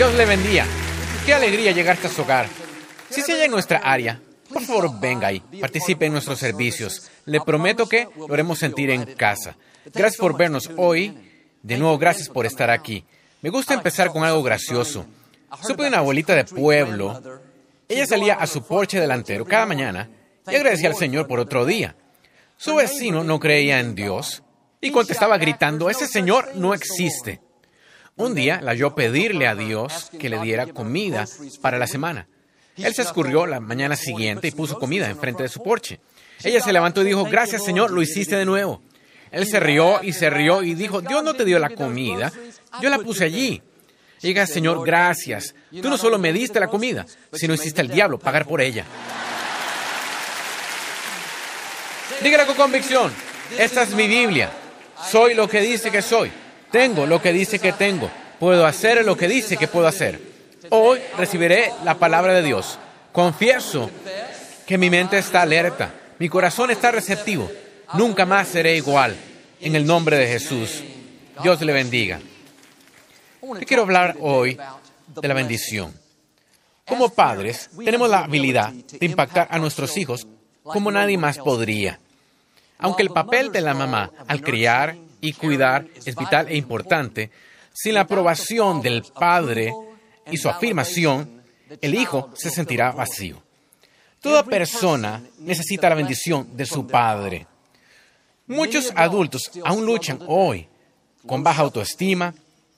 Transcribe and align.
Dios 0.00 0.14
le 0.14 0.24
bendiga. 0.24 0.64
Qué 1.26 1.34
alegría 1.34 1.72
llegar 1.72 1.96
hasta 1.96 2.08
su 2.08 2.22
hogar. 2.22 2.48
Si 3.10 3.20
se 3.20 3.32
halla 3.32 3.44
en 3.44 3.50
nuestra 3.50 3.80
área, 3.84 4.18
por 4.50 4.62
favor 4.62 4.98
venga 4.98 5.26
ahí, 5.26 5.40
participe 5.60 6.06
en 6.06 6.12
nuestros 6.12 6.38
servicios. 6.38 7.10
Le 7.26 7.38
prometo 7.42 7.86
que 7.86 8.08
lo 8.16 8.32
haremos 8.32 8.58
sentir 8.58 8.88
en 8.88 9.04
casa. 9.04 9.58
Gracias 9.92 10.16
por 10.16 10.38
vernos 10.38 10.70
hoy. 10.78 11.14
De 11.62 11.76
nuevo, 11.76 11.98
gracias 11.98 12.30
por 12.30 12.46
estar 12.46 12.70
aquí. 12.70 13.04
Me 13.42 13.50
gusta 13.50 13.74
empezar 13.74 14.08
con 14.08 14.24
algo 14.24 14.42
gracioso. 14.42 15.04
Supe 15.60 15.82
de 15.82 15.88
una 15.90 15.98
abuelita 15.98 16.34
de 16.34 16.44
pueblo. 16.44 17.20
Ella 17.86 18.06
salía 18.06 18.36
a 18.36 18.46
su 18.46 18.62
porche 18.62 18.98
delantero 18.98 19.44
cada 19.44 19.66
mañana 19.66 20.08
y 20.50 20.54
agradecía 20.56 20.88
al 20.88 20.96
Señor 20.96 21.28
por 21.28 21.40
otro 21.40 21.66
día. 21.66 21.94
Su 22.56 22.76
vecino 22.76 23.22
no 23.22 23.38
creía 23.38 23.80
en 23.80 23.94
Dios 23.94 24.42
y 24.80 24.92
contestaba 24.92 25.36
gritando, 25.36 25.90
ese 25.90 26.06
Señor 26.06 26.52
no 26.54 26.72
existe. 26.72 27.42
Un 28.20 28.34
día 28.34 28.60
la 28.60 28.72
oyó 28.72 28.94
pedirle 28.94 29.48
a 29.48 29.54
Dios 29.54 30.10
que 30.18 30.28
le 30.28 30.38
diera 30.40 30.66
comida 30.66 31.24
para 31.62 31.78
la 31.78 31.86
semana. 31.86 32.26
Él 32.76 32.94
se 32.94 33.00
escurrió 33.00 33.46
la 33.46 33.60
mañana 33.60 33.96
siguiente 33.96 34.48
y 34.48 34.50
puso 34.50 34.78
comida 34.78 35.08
enfrente 35.08 35.42
de 35.42 35.48
su 35.48 35.62
porche. 35.62 36.00
Ella 36.44 36.60
se 36.60 36.70
levantó 36.70 37.00
y 37.00 37.06
dijo, 37.06 37.24
gracias 37.24 37.64
Señor, 37.64 37.90
lo 37.90 38.02
hiciste 38.02 38.36
de 38.36 38.44
nuevo. 38.44 38.82
Él 39.30 39.46
se 39.46 39.58
rió 39.58 40.02
y 40.02 40.12
se 40.12 40.28
rió 40.28 40.62
y 40.62 40.74
dijo, 40.74 41.00
Dios 41.00 41.24
no 41.24 41.32
te 41.32 41.46
dio 41.46 41.58
la 41.58 41.70
comida, 41.70 42.30
yo 42.82 42.90
la 42.90 42.98
puse 42.98 43.24
allí. 43.24 43.62
Diga, 44.20 44.46
Señor, 44.46 44.84
gracias. 44.84 45.54
Tú 45.80 45.88
no 45.88 45.96
solo 45.96 46.18
me 46.18 46.34
diste 46.34 46.60
la 46.60 46.68
comida, 46.68 47.06
sino 47.32 47.54
hiciste 47.54 47.80
al 47.80 47.88
diablo 47.88 48.18
pagar 48.18 48.46
por 48.46 48.60
ella. 48.60 48.84
Dígale 52.22 52.44
con 52.44 52.54
convicción, 52.54 53.10
esta 53.56 53.84
es 53.84 53.94
mi 53.94 54.06
Biblia. 54.06 54.50
Soy 55.10 55.32
lo 55.32 55.48
que 55.48 55.62
dice 55.62 55.90
que 55.90 56.02
soy. 56.02 56.30
Tengo 56.70 57.06
lo 57.06 57.20
que 57.20 57.32
dice 57.32 57.58
que 57.58 57.72
tengo. 57.72 58.10
Puedo 58.38 58.66
hacer 58.66 59.04
lo 59.04 59.16
que 59.16 59.28
dice 59.28 59.56
que 59.56 59.68
puedo 59.68 59.86
hacer. 59.86 60.20
Hoy 60.70 61.00
recibiré 61.16 61.72
la 61.84 61.98
palabra 61.98 62.32
de 62.32 62.42
Dios. 62.42 62.78
Confieso 63.12 63.90
que 64.66 64.78
mi 64.78 64.88
mente 64.88 65.18
está 65.18 65.42
alerta. 65.42 65.92
Mi 66.18 66.28
corazón 66.28 66.70
está 66.70 66.90
receptivo. 66.90 67.50
Nunca 67.94 68.24
más 68.24 68.48
seré 68.48 68.76
igual. 68.76 69.16
En 69.60 69.74
el 69.74 69.84
nombre 69.84 70.16
de 70.16 70.26
Jesús. 70.26 70.82
Dios 71.42 71.60
le 71.60 71.72
bendiga. 71.72 72.20
Te 73.58 73.66
quiero 73.66 73.82
hablar 73.82 74.16
hoy 74.20 74.58
de 75.20 75.28
la 75.28 75.34
bendición. 75.34 75.92
Como 76.86 77.08
padres, 77.10 77.70
tenemos 77.84 78.08
la 78.08 78.24
habilidad 78.24 78.72
de 78.72 79.06
impactar 79.06 79.48
a 79.50 79.58
nuestros 79.58 79.96
hijos 79.96 80.26
como 80.62 80.90
nadie 80.90 81.18
más 81.18 81.38
podría. 81.38 82.00
Aunque 82.78 83.02
el 83.02 83.10
papel 83.10 83.52
de 83.52 83.60
la 83.60 83.74
mamá 83.74 84.10
al 84.26 84.40
criar 84.40 84.96
y 85.20 85.32
cuidar 85.32 85.86
es 86.04 86.16
vital 86.16 86.48
e 86.48 86.56
importante, 86.56 87.30
sin 87.72 87.94
la 87.94 88.02
aprobación 88.02 88.82
del 88.82 89.02
padre 89.02 89.72
y 90.30 90.36
su 90.36 90.48
afirmación, 90.48 91.42
el 91.80 91.94
hijo 91.94 92.30
se 92.34 92.50
sentirá 92.50 92.92
vacío. 92.92 93.42
Toda 94.20 94.44
persona 94.44 95.22
necesita 95.38 95.88
la 95.88 95.94
bendición 95.94 96.56
de 96.56 96.66
su 96.66 96.86
padre. 96.86 97.46
Muchos 98.46 98.92
adultos 98.96 99.50
aún 99.64 99.86
luchan 99.86 100.20
hoy 100.26 100.68
con 101.26 101.42
baja 101.42 101.62
autoestima, 101.62 102.34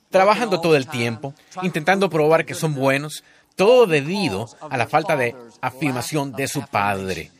trabajando 0.09 0.61
todo 0.61 0.75
el 0.75 0.87
tiempo, 0.87 1.33
intentando 1.63 2.09
probar 2.09 2.45
que 2.45 2.53
son 2.53 2.75
buenos, 2.75 3.23
todo 3.55 3.87
debido 3.87 4.47
a 4.61 4.77
la 4.77 4.87
falta 4.87 5.15
de 5.15 5.35
afirmación 5.61 6.31
de 6.31 6.47
su 6.47 6.61
padre. 6.67 7.31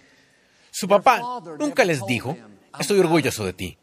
Su 0.71 0.87
papá 0.87 1.21
nunca 1.59 1.85
les 1.85 2.05
dijo, 2.05 2.35
estoy 2.79 2.99
orgulloso 2.99 3.45
de 3.45 3.53
ti. 3.53 3.77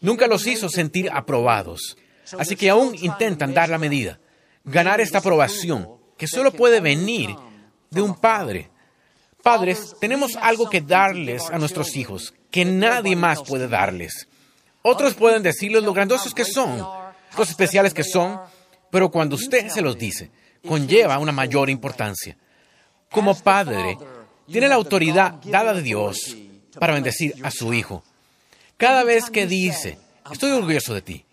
Nunca 0.00 0.26
los 0.26 0.46
hizo 0.46 0.68
sentir 0.68 1.10
aprobados. 1.12 1.96
Así 2.38 2.56
que 2.56 2.70
aún 2.70 2.94
intentan 3.00 3.54
dar 3.54 3.68
la 3.68 3.78
medida, 3.78 4.18
ganar 4.64 5.00
esta 5.00 5.18
aprobación 5.18 5.88
que 6.16 6.26
solo 6.26 6.52
puede 6.52 6.80
venir 6.80 7.34
de 7.90 8.02
un 8.02 8.14
padre. 8.14 8.70
Padres, 9.42 9.94
tenemos 10.00 10.36
algo 10.36 10.68
que 10.68 10.80
darles 10.80 11.48
a 11.50 11.58
nuestros 11.58 11.94
hijos 11.96 12.34
que 12.50 12.64
nadie 12.64 13.14
más 13.14 13.42
puede 13.42 13.68
darles. 13.68 14.28
Otros 14.82 15.14
pueden 15.14 15.42
decirles 15.42 15.82
lo 15.82 15.92
grandiosos 15.92 16.34
que 16.34 16.44
son, 16.44 16.84
los 17.36 17.50
especiales 17.50 17.92
que 17.92 18.04
son, 18.04 18.40
pero 18.90 19.10
cuando 19.10 19.36
usted 19.36 19.68
se 19.68 19.82
los 19.82 19.98
dice, 19.98 20.30
conlleva 20.66 21.18
una 21.18 21.32
mayor 21.32 21.68
importancia. 21.70 22.36
Como 23.10 23.38
padre, 23.38 23.98
tiene 24.50 24.68
la 24.68 24.76
autoridad 24.76 25.34
dada 25.44 25.74
de 25.74 25.82
Dios 25.82 26.36
para 26.78 26.94
bendecir 26.94 27.34
a 27.42 27.50
su 27.50 27.72
hijo. 27.74 28.02
Cada 28.76 29.04
vez 29.04 29.30
que 29.30 29.46
dice, 29.46 29.98
estoy 30.30 30.50
orgulloso 30.50 30.92
de 30.92 31.02
ti, 31.02 31.24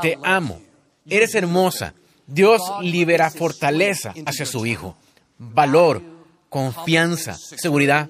te 0.00 0.16
amo, 0.22 0.60
eres 1.08 1.34
hermosa, 1.34 1.94
Dios 2.26 2.60
libera 2.80 3.30
fortaleza 3.30 4.14
hacia 4.26 4.46
su 4.46 4.64
hijo, 4.64 4.96
valor, 5.38 6.02
confianza, 6.48 7.34
seguridad. 7.34 8.08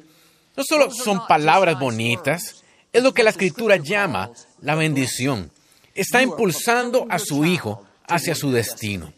No 0.57 0.63
solo 0.69 0.91
son 0.91 1.27
palabras 1.27 1.79
bonitas, 1.79 2.63
es 2.93 3.03
lo 3.03 3.15
que 3.15 3.25
la 3.25 3.31
escritura 3.31 3.77
llama 3.77 4.31
la 4.61 4.75
bendición. 4.75 5.51
Está 5.95 6.23
impulsando 6.23 7.07
a 7.09 7.19
su 7.19 7.45
hijo 7.45 7.85
hacia 8.07 8.35
su 8.35 8.53
destino. 8.53 9.13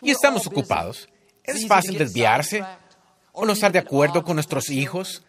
Y 0.00 0.12
estamos 0.12 0.46
ocupados. 0.46 1.08
Es 1.42 1.66
fácil 1.66 1.98
desviarse 1.98 2.64
o 3.32 3.44
no 3.44 3.52
estar 3.52 3.72
de 3.72 3.80
acuerdo 3.80 4.22
con 4.22 4.36
nuestros 4.36 4.70
hijos. 4.70 5.24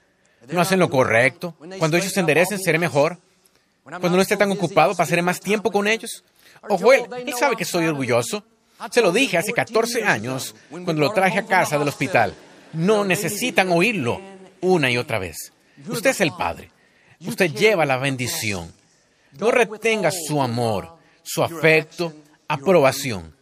No 0.49 0.61
hacen 0.61 0.79
lo 0.79 0.89
correcto. 0.89 1.55
Cuando 1.79 1.97
ellos 1.97 2.13
se 2.13 2.19
enderecen, 2.19 2.59
seré 2.59 2.77
mejor. 2.79 3.19
Cuando 3.89 4.17
no 4.17 4.21
esté 4.21 4.35
tan 4.35 4.51
ocupado, 4.51 4.95
pasaré 4.95 5.21
más 5.21 5.39
tiempo 5.39 5.71
con 5.71 5.87
ellos. 5.87 6.23
O 6.67 6.77
Joel, 6.77 7.05
él 7.25 7.33
sabe 7.33 7.55
que 7.55 7.63
soy 7.65 7.85
orgulloso. 7.85 8.43
Se 8.91 9.01
lo 9.01 9.11
dije 9.11 9.37
hace 9.37 9.53
14 9.53 10.03
años 10.03 10.55
cuando 10.69 10.93
lo 10.93 11.11
traje 11.11 11.39
a 11.39 11.45
casa 11.45 11.79
del 11.79 11.87
hospital. 11.87 12.33
No 12.73 13.05
necesitan 13.05 13.71
oírlo 13.71 14.19
una 14.61 14.91
y 14.91 14.97
otra 14.97 15.19
vez. 15.19 15.53
Usted 15.87 16.09
es 16.09 16.21
el 16.21 16.31
Padre. 16.33 16.69
Usted 17.25 17.51
lleva 17.51 17.85
la 17.85 17.97
bendición. 17.97 18.73
No 19.39 19.51
retenga 19.51 20.11
su 20.11 20.41
amor, 20.41 20.97
su 21.23 21.43
afecto, 21.43 22.13
aprobación. 22.47 23.35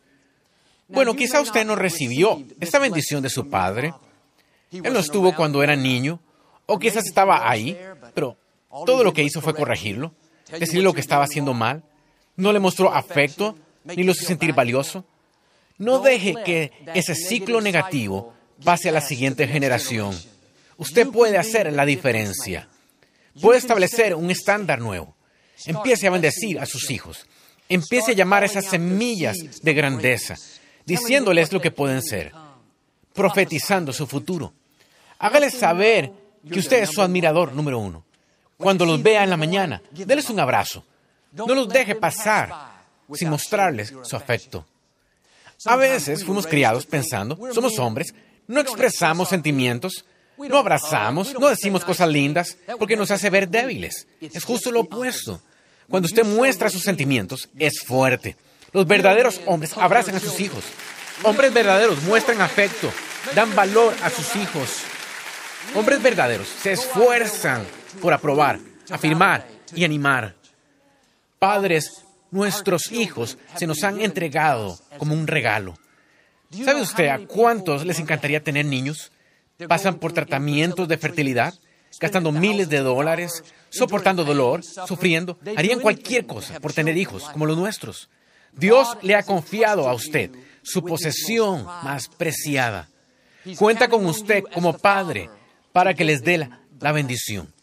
Bueno, 0.87 1.15
quizá 1.15 1.41
usted 1.41 1.65
no 1.65 1.75
recibió 1.75 2.43
esta 2.59 2.79
bendición 2.79 3.23
de 3.23 3.29
su 3.29 3.49
Padre. 3.49 3.93
Él 4.71 4.93
no 4.93 4.99
estuvo 4.99 5.35
cuando 5.35 5.63
era 5.63 5.75
niño, 5.75 6.19
o 6.65 6.77
quizás 6.77 7.05
estaba 7.05 7.49
ahí, 7.49 7.77
pero 8.13 8.37
todo 8.85 9.03
lo 9.03 9.13
que 9.13 9.23
hizo 9.23 9.41
fue 9.41 9.55
corregirlo, 9.55 10.13
decirle 10.51 10.83
lo 10.83 10.93
que 10.93 11.01
estaba 11.01 11.23
haciendo 11.23 11.53
mal. 11.53 11.83
No 12.35 12.51
le 12.51 12.59
mostró 12.59 12.93
afecto, 12.93 13.57
ni 13.83 14.03
lo 14.03 14.11
hizo 14.11 14.25
sentir 14.25 14.53
valioso. 14.53 15.05
No 15.77 15.99
deje 15.99 16.35
que 16.45 16.71
ese 16.93 17.15
ciclo 17.15 17.61
negativo 17.61 18.33
pase 18.63 18.89
a 18.89 18.91
la 18.91 19.01
siguiente 19.01 19.47
generación. 19.47 20.17
Usted 20.77 21.07
puede 21.07 21.37
hacer 21.37 21.71
la 21.73 21.85
diferencia. 21.85 22.67
Puede 23.41 23.59
establecer 23.59 24.15
un 24.15 24.31
estándar 24.31 24.79
nuevo. 24.79 25.15
Empiece 25.65 26.07
a 26.07 26.11
bendecir 26.11 26.59
a 26.59 26.65
sus 26.65 26.89
hijos. 26.89 27.25
Empiece 27.67 28.11
a 28.11 28.15
llamar 28.15 28.43
a 28.43 28.45
esas 28.45 28.65
semillas 28.65 29.37
de 29.61 29.73
grandeza, 29.73 30.35
diciéndoles 30.85 31.51
lo 31.51 31.61
que 31.61 31.71
pueden 31.71 32.01
ser, 32.01 32.31
profetizando 33.13 33.91
su 33.91 34.05
futuro. 34.05 34.53
Hágales 35.17 35.55
saber 35.55 36.11
que 36.49 36.59
usted 36.59 36.83
es 36.83 36.91
su 36.91 37.01
admirador 37.01 37.53
número 37.53 37.79
uno. 37.79 38.05
Cuando 38.57 38.85
los 38.85 39.01
vea 39.01 39.23
en 39.23 39.29
la 39.29 39.37
mañana, 39.37 39.81
déles 39.91 40.29
un 40.29 40.39
abrazo. 40.39 40.83
No 41.31 41.53
los 41.53 41.67
deje 41.67 41.95
pasar 41.95 42.53
sin 43.13 43.29
mostrarles 43.29 43.93
su 44.03 44.15
afecto. 44.15 44.65
A 45.65 45.75
veces 45.75 46.23
fuimos 46.23 46.47
criados 46.47 46.85
pensando, 46.85 47.37
somos 47.53 47.79
hombres, 47.79 48.13
no 48.47 48.59
expresamos 48.59 49.29
sentimientos, 49.29 50.05
no 50.37 50.57
abrazamos, 50.57 51.33
no 51.39 51.47
decimos 51.47 51.83
cosas 51.83 52.09
lindas, 52.09 52.57
porque 52.77 52.97
nos 52.97 53.11
hace 53.11 53.29
ver 53.29 53.47
débiles. 53.47 54.07
Es 54.21 54.43
justo 54.43 54.71
lo 54.71 54.81
opuesto. 54.81 55.41
Cuando 55.89 56.07
usted 56.07 56.25
muestra 56.25 56.69
sus 56.69 56.83
sentimientos, 56.83 57.49
es 57.57 57.81
fuerte. 57.81 58.35
Los 58.71 58.87
verdaderos 58.87 59.39
hombres 59.45 59.77
abrazan 59.77 60.15
a 60.15 60.19
sus 60.19 60.39
hijos. 60.39 60.63
Hombres 61.23 61.53
verdaderos 61.53 62.01
muestran 62.03 62.41
afecto, 62.41 62.91
dan 63.33 63.55
valor 63.55 63.93
a 64.03 64.09
sus 64.09 64.35
hijos. 64.35 64.81
Hombres 65.73 66.01
verdaderos 66.01 66.47
se 66.47 66.73
esfuerzan 66.73 67.65
por 68.01 68.13
aprobar, 68.13 68.59
afirmar 68.89 69.47
y 69.75 69.83
animar. 69.83 70.35
Padres, 71.39 72.05
nuestros 72.31 72.91
hijos 72.91 73.37
se 73.55 73.67
nos 73.67 73.83
han 73.83 74.01
entregado 74.01 74.77
como 74.97 75.13
un 75.13 75.27
regalo. 75.27 75.77
¿Sabe 76.63 76.81
usted 76.81 77.07
a 77.07 77.19
cuántos 77.19 77.85
les 77.85 77.99
encantaría 77.99 78.43
tener 78.43 78.65
niños? 78.65 79.11
Pasan 79.67 79.95
por 79.95 80.13
tratamientos 80.13 80.87
de 80.87 80.97
fertilidad, 80.97 81.53
gastando 81.99 82.31
miles 82.31 82.69
de 82.69 82.79
dólares, 82.79 83.43
soportando 83.69 84.23
dolor, 84.23 84.61
sufriendo, 84.63 85.37
harían 85.55 85.79
cualquier 85.79 86.25
cosa 86.25 86.59
por 86.59 86.73
tener 86.73 86.97
hijos 86.97 87.23
como 87.31 87.45
los 87.45 87.57
nuestros. 87.57 88.09
Dios 88.51 88.97
le 89.01 89.15
ha 89.15 89.23
confiado 89.23 89.89
a 89.89 89.93
usted 89.93 90.31
su 90.63 90.83
posesión 90.83 91.65
más 91.65 92.07
preciada. 92.07 92.89
Cuenta 93.57 93.87
con 93.87 94.05
usted 94.05 94.43
como 94.53 94.77
padre 94.77 95.29
para 95.71 95.93
que 95.93 96.05
les 96.05 96.23
dé 96.23 96.49
la, 96.79 96.91
bendición. 96.91 97.53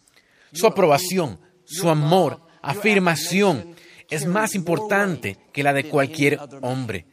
Su 0.52 0.66
aprobación, 0.66 1.40
su 1.64 1.88
amor, 1.88 2.40
afirmación 2.60 3.75
es 4.10 4.26
más 4.26 4.54
importante 4.54 5.38
que 5.52 5.62
la 5.62 5.72
de 5.72 5.88
cualquier 5.88 6.38
hombre. 6.60 7.06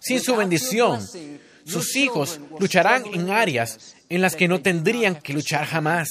Sin 0.00 0.20
su 0.20 0.34
bendición, 0.34 1.00
sus 1.64 1.94
hijos 1.96 2.40
lucharán 2.58 3.04
en 3.12 3.30
áreas 3.30 3.94
en 4.08 4.20
las 4.20 4.34
que 4.34 4.48
no 4.48 4.60
tendrían 4.60 5.16
que 5.16 5.32
luchar 5.32 5.64
jamás. 5.64 6.08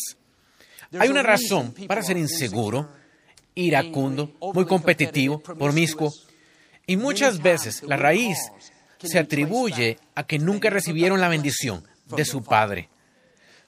Hay 0.98 1.10
una 1.10 1.24
razón 1.24 1.74
para 1.88 2.02
ser 2.02 2.18
inseguro, 2.18 2.90
iracundo, 3.56 4.34
muy 4.54 4.66
competitivo, 4.66 5.40
promiscuo, 5.40 6.12
y 6.88 6.98
muchas 6.98 7.42
veces 7.42 7.84
la 7.84 7.98
raíz 7.98 8.38
se 9.02 9.20
atribuye 9.20 10.00
a 10.16 10.24
que 10.24 10.40
nunca 10.40 10.70
recibieron 10.70 11.20
la 11.20 11.28
bendición 11.28 11.86
de 12.16 12.26
su 12.26 12.44
padre. 12.44 12.90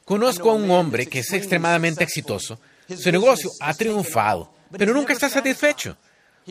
Conozco 0.05 0.51
a 0.51 0.55
un 0.55 0.69
hombre 0.71 1.05
que 1.07 1.19
es 1.19 1.31
extremadamente 1.31 2.03
exitoso. 2.03 2.59
Su 2.88 3.12
negocio 3.12 3.50
ha 3.59 3.74
triunfado, 3.74 4.53
pero 4.71 4.94
nunca 4.94 5.13
está 5.13 5.30
satisfecho. 5.30 5.97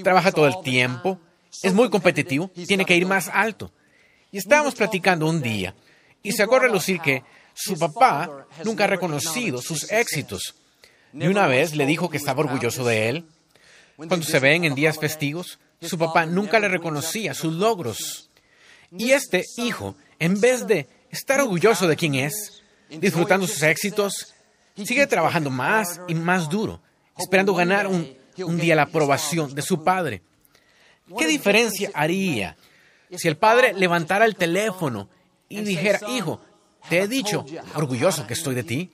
Trabaja 0.03 0.33
todo 0.33 0.47
el 0.47 0.61
tiempo, 0.63 1.19
es 1.63 1.75
muy 1.75 1.91
competitivo, 1.91 2.51
tiene 2.67 2.85
que 2.85 2.97
ir 2.97 3.07
más 3.07 3.29
alto. 3.33 3.71
Y 4.31 4.39
estábamos 4.39 4.75
platicando 4.75 5.27
un 5.27 5.43
día 5.43 5.75
y 6.23 6.33
se 6.33 6.43
acuerda 6.43 6.69
lucir 6.69 7.01
que 7.01 7.23
su 7.55 7.79
papá 7.79 8.47
nunca 8.65 8.85
ha 8.85 8.87
reconocido 8.87 9.61
sus 9.61 9.91
éxitos. 9.91 10.55
Ni 11.13 11.27
una 11.27 11.47
vez 11.47 11.75
le 11.75 11.85
dijo 11.85 12.09
que 12.09 12.17
estaba 12.17 12.41
orgulloso 12.41 12.85
de 12.85 13.09
él. 13.11 13.27
Cuando 13.97 14.23
se 14.23 14.39
ven 14.39 14.65
en 14.65 14.75
días 14.75 14.99
festivos, 14.99 15.59
su 15.81 15.99
papá 15.99 16.25
nunca 16.25 16.59
le 16.59 16.69
reconocía 16.69 17.35
sus 17.35 17.53
logros. 17.53 18.31
Y 18.97 19.13
este 19.13 19.45
hijo, 19.59 19.97
en 20.19 20.41
vez 20.41 20.67
de 20.67 20.89
estar 21.11 21.41
orgulloso 21.41 21.87
de 21.87 21.97
quién 21.97 22.15
es, 22.15 22.63
disfrutando 22.89 23.47
sus 23.47 23.63
éxitos, 23.63 24.35
sigue 24.77 25.07
trabajando 25.07 25.51
más 25.51 26.01
y 26.09 26.15
más 26.15 26.49
duro, 26.49 26.81
esperando 27.19 27.55
ganar 27.55 27.87
un, 27.87 28.17
día 28.59 28.75
la 28.75 28.83
aprobación 28.83 29.55
de 29.55 29.63
su 29.63 29.85
padre. 29.85 30.23
¿Qué 31.19 31.27
diferencia 31.27 31.91
haría 31.95 32.57
si 33.15 33.29
el 33.29 33.37
padre 33.37 33.75
levantara 33.75 34.25
el 34.25 34.37
teléfono 34.37 35.09
y 35.49 35.61
dijera, 35.61 36.01
hijo, 36.09 36.41
te 36.89 37.01
he 37.01 37.09
dicho, 37.09 37.45
orgulloso 37.75 38.27
que 38.27 38.35
estoy 38.35 38.55
de 38.55 38.65
ti, 38.65 38.93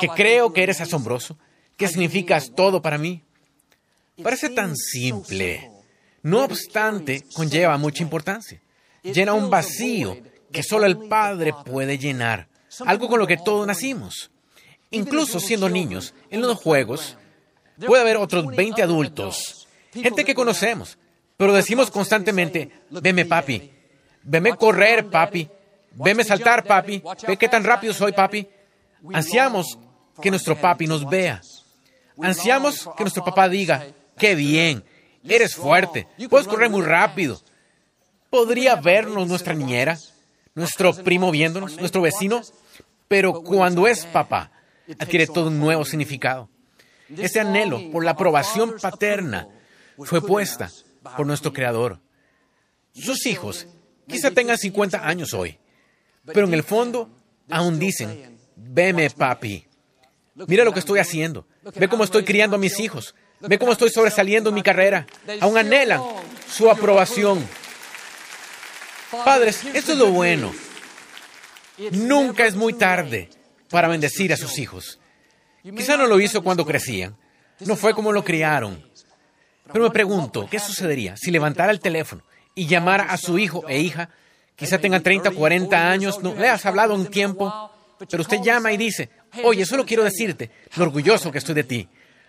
que 0.00 0.08
creo 0.08 0.52
que 0.52 0.62
eres 0.62 0.80
asombroso, 0.80 1.38
que 1.76 1.88
significas 1.88 2.52
todo 2.54 2.82
para 2.82 2.98
mí? 2.98 3.22
Parece 4.22 4.50
tan 4.50 4.76
simple. 4.76 5.70
No 6.22 6.44
obstante, 6.44 7.24
conlleva 7.34 7.76
mucha 7.78 8.02
importancia. 8.02 8.60
Llena 9.02 9.34
un 9.34 9.50
vacío 9.50 10.16
que 10.50 10.62
solo 10.62 10.86
el 10.86 10.96
Padre 11.08 11.52
puede 11.64 11.98
llenar. 11.98 12.48
Algo 12.86 13.08
con 13.08 13.18
lo 13.18 13.26
que 13.26 13.36
todos 13.36 13.66
nacimos. 13.66 14.30
Incluso 14.94 15.40
siendo 15.40 15.68
niños, 15.68 16.14
en 16.30 16.40
los 16.40 16.58
juegos, 16.58 17.16
puede 17.84 18.02
haber 18.02 18.16
otros 18.16 18.46
20 18.46 18.82
adultos, 18.82 19.68
gente 19.92 20.24
que 20.24 20.34
conocemos, 20.34 20.98
pero 21.36 21.52
decimos 21.52 21.90
constantemente, 21.90 22.70
veme 22.90 23.24
papi, 23.24 23.70
veme 24.22 24.56
correr 24.56 25.10
papi, 25.10 25.48
veme 25.92 26.24
saltar 26.24 26.64
papi, 26.64 27.02
ve 27.26 27.36
qué 27.36 27.48
tan 27.48 27.64
rápido 27.64 27.92
soy 27.92 28.12
papi. 28.12 28.46
Ansiamos 29.12 29.78
que 30.22 30.30
nuestro 30.30 30.56
papi 30.56 30.86
nos 30.86 31.08
vea. 31.08 31.40
Ansiamos 32.20 32.88
que 32.96 33.02
nuestro 33.02 33.24
papá 33.24 33.48
diga, 33.48 33.84
qué 34.16 34.34
bien, 34.34 34.84
eres 35.24 35.56
fuerte, 35.56 36.06
puedes 36.30 36.46
correr 36.46 36.70
muy 36.70 36.82
rápido. 36.82 37.40
¿Podría 38.30 38.76
vernos 38.76 39.28
nuestra 39.28 39.54
niñera, 39.54 39.98
nuestro 40.54 40.94
primo 40.94 41.30
viéndonos, 41.30 41.76
nuestro 41.78 42.02
vecino? 42.02 42.42
Pero 43.06 43.42
cuando 43.42 43.86
es 43.86 44.06
papá, 44.06 44.50
adquiere 44.98 45.26
todo 45.26 45.48
un 45.48 45.58
nuevo 45.58 45.84
significado. 45.84 46.48
Ese 47.16 47.40
anhelo 47.40 47.90
por 47.90 48.04
la 48.04 48.12
aprobación 48.12 48.76
paterna 48.80 49.48
fue 49.98 50.20
puesta 50.22 50.70
por 51.16 51.26
nuestro 51.26 51.52
Creador. 51.52 52.00
Sus 52.92 53.26
hijos 53.26 53.66
quizá 54.08 54.30
tengan 54.30 54.58
50 54.58 55.06
años 55.06 55.34
hoy, 55.34 55.58
pero 56.26 56.46
en 56.46 56.54
el 56.54 56.62
fondo 56.62 57.10
aún 57.50 57.78
dicen, 57.78 58.38
veme 58.56 59.10
papi, 59.10 59.66
mira 60.46 60.64
lo 60.64 60.72
que 60.72 60.78
estoy 60.78 60.98
haciendo, 60.98 61.46
ve 61.76 61.88
cómo 61.88 62.04
estoy 62.04 62.24
criando 62.24 62.56
a 62.56 62.58
mis 62.58 62.78
hijos, 62.80 63.14
ve 63.40 63.58
cómo 63.58 63.72
estoy 63.72 63.90
sobresaliendo 63.90 64.48
en 64.48 64.54
mi 64.54 64.62
carrera, 64.62 65.06
aún 65.40 65.58
anhelan 65.58 66.00
su 66.48 66.70
aprobación. 66.70 67.46
Padres, 69.24 69.64
esto 69.74 69.92
es 69.92 69.98
lo 69.98 70.10
bueno. 70.10 70.52
Nunca 71.92 72.46
es 72.46 72.54
muy 72.54 72.72
tarde 72.72 73.28
para 73.70 73.88
bendecir 73.88 74.32
a 74.32 74.36
sus 74.36 74.58
hijos. 74.58 74.98
Quizá 75.62 75.96
no 75.96 76.06
lo 76.06 76.20
hizo 76.20 76.42
cuando 76.42 76.66
crecían, 76.66 77.16
no 77.60 77.76
fue 77.76 77.94
como 77.94 78.12
lo 78.12 78.22
criaron, 78.22 78.84
pero 79.72 79.84
me 79.84 79.90
pregunto, 79.90 80.46
¿qué 80.50 80.58
sucedería 80.58 81.16
si 81.16 81.30
levantara 81.30 81.72
el 81.72 81.80
teléfono 81.80 82.22
y 82.54 82.66
llamara 82.66 83.04
a 83.04 83.16
su 83.16 83.38
hijo 83.38 83.64
e 83.68 83.80
hija? 83.80 84.10
Quizá 84.56 84.78
tengan 84.78 85.02
30, 85.02 85.30
40 85.30 85.90
años, 85.90 86.22
no 86.22 86.34
le 86.34 86.48
has 86.48 86.66
hablado 86.66 86.94
un 86.94 87.06
tiempo, 87.06 87.70
pero 88.10 88.22
usted 88.22 88.40
llama 88.42 88.72
y 88.72 88.76
dice, 88.76 89.10
oye, 89.42 89.64
solo 89.64 89.86
quiero 89.86 90.04
decirte 90.04 90.50
lo 90.76 90.84
orgulloso 90.84 91.32
que 91.32 91.38
estoy 91.38 91.54
de 91.54 91.64
ti, 91.64 91.88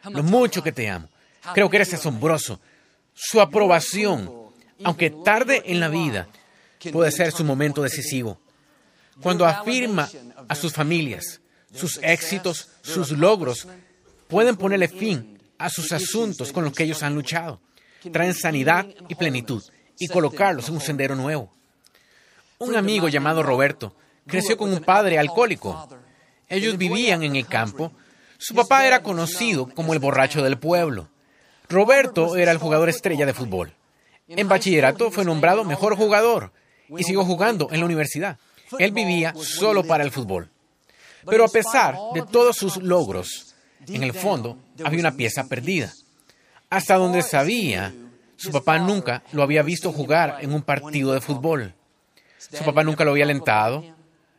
lo 0.10 0.24
mucho 0.24 0.64
que 0.64 0.72
te 0.72 0.90
amo. 0.90 1.10
Creo 1.54 1.70
que 1.70 1.78
eres 1.78 1.94
asombroso. 1.94 2.60
Su 3.14 3.40
aprobación, 3.40 4.32
aunque 4.84 5.10
tarde 5.10 5.62
en 5.66 5.80
la 5.80 5.90
vida, 5.90 6.28
puede 6.92 7.12
ser 7.12 7.32
su 7.32 7.44
momento 7.44 7.82
decisivo. 7.82 8.40
Cuando 9.22 9.46
afirma 9.46 10.10
a 10.48 10.56
sus 10.56 10.74
familias, 10.74 11.42
sus 11.74 12.00
éxitos, 12.02 12.70
sus 12.82 13.12
logros, 13.12 13.68
pueden 14.28 14.56
ponerle 14.56 14.88
fin 14.88 15.40
a 15.58 15.70
sus 15.70 15.92
asuntos 15.92 16.52
con 16.52 16.64
los 16.64 16.74
que 16.74 16.84
ellos 16.84 17.04
han 17.04 17.16
luchado. 17.16 17.60
Traen 18.12 18.34
sanidad 18.34 18.86
y 19.08 19.16
plenitud 19.16 19.64
y 19.98 20.08
colocarlos 20.08 20.68
en 20.68 20.76
un 20.76 20.82
sendero 20.82 21.16
nuevo. 21.16 21.54
Un 22.58 22.76
amigo 22.76 23.08
llamado 23.08 23.44
Roberto 23.44 23.96
creció 24.28 24.58
con 24.58 24.72
un 24.72 24.80
padre 24.82 25.18
alcohólico. 25.18 25.90
Ellos 26.48 26.78
vivían 26.78 27.24
en 27.24 27.36
el 27.36 27.48
campo. 27.48 27.92
Su 28.38 28.54
papá 28.54 28.86
era 28.86 29.02
conocido 29.02 29.68
como 29.68 29.94
el 29.94 30.00
borracho 30.00 30.44
del 30.44 30.58
pueblo. 30.58 31.10
Roberto 31.68 32.36
era 32.36 32.52
el 32.52 32.58
jugador 32.58 32.90
estrella 32.90 33.26
de 33.26 33.34
fútbol. 33.34 33.74
En 34.28 34.48
bachillerato 34.48 35.12
fue 35.12 35.26
nombrado 35.26 35.64
mejor 35.64 35.96
jugador 35.96 36.52
y 36.90 37.04
siguió 37.04 37.24
jugando 37.24 37.70
en 37.72 37.80
la 37.80 37.86
universidad. 37.86 38.38
Él 38.80 38.92
vivía 38.92 39.34
solo 39.36 39.84
para 39.84 40.04
el 40.04 40.12
fútbol. 40.12 40.50
Pero 41.26 41.46
a 41.46 41.50
pesar 41.50 41.98
de 42.14 42.22
todos 42.24 42.56
sus 42.56 42.78
logros, 42.78 43.56
en 43.88 44.04
el 44.04 44.14
fondo 44.14 44.58
había 44.84 45.00
una 45.00 45.16
pieza 45.16 45.48
perdida. 45.48 45.92
Hasta 46.70 46.96
donde 46.96 47.22
sabía, 47.22 47.94
su 48.36 48.52
papá 48.52 48.80
nunca 48.80 49.24
lo 49.32 49.44
había 49.44 49.64
visto 49.64 49.92
jugar 49.92 50.38
en 50.42 50.54
un 50.54 50.62
partido 50.62 51.14
de 51.14 51.22
fútbol. 51.22 51.74
Su 52.38 52.64
papá 52.64 52.84
nunca 52.84 53.04
lo 53.04 53.12
había 53.12 53.24
alentado, 53.24 53.84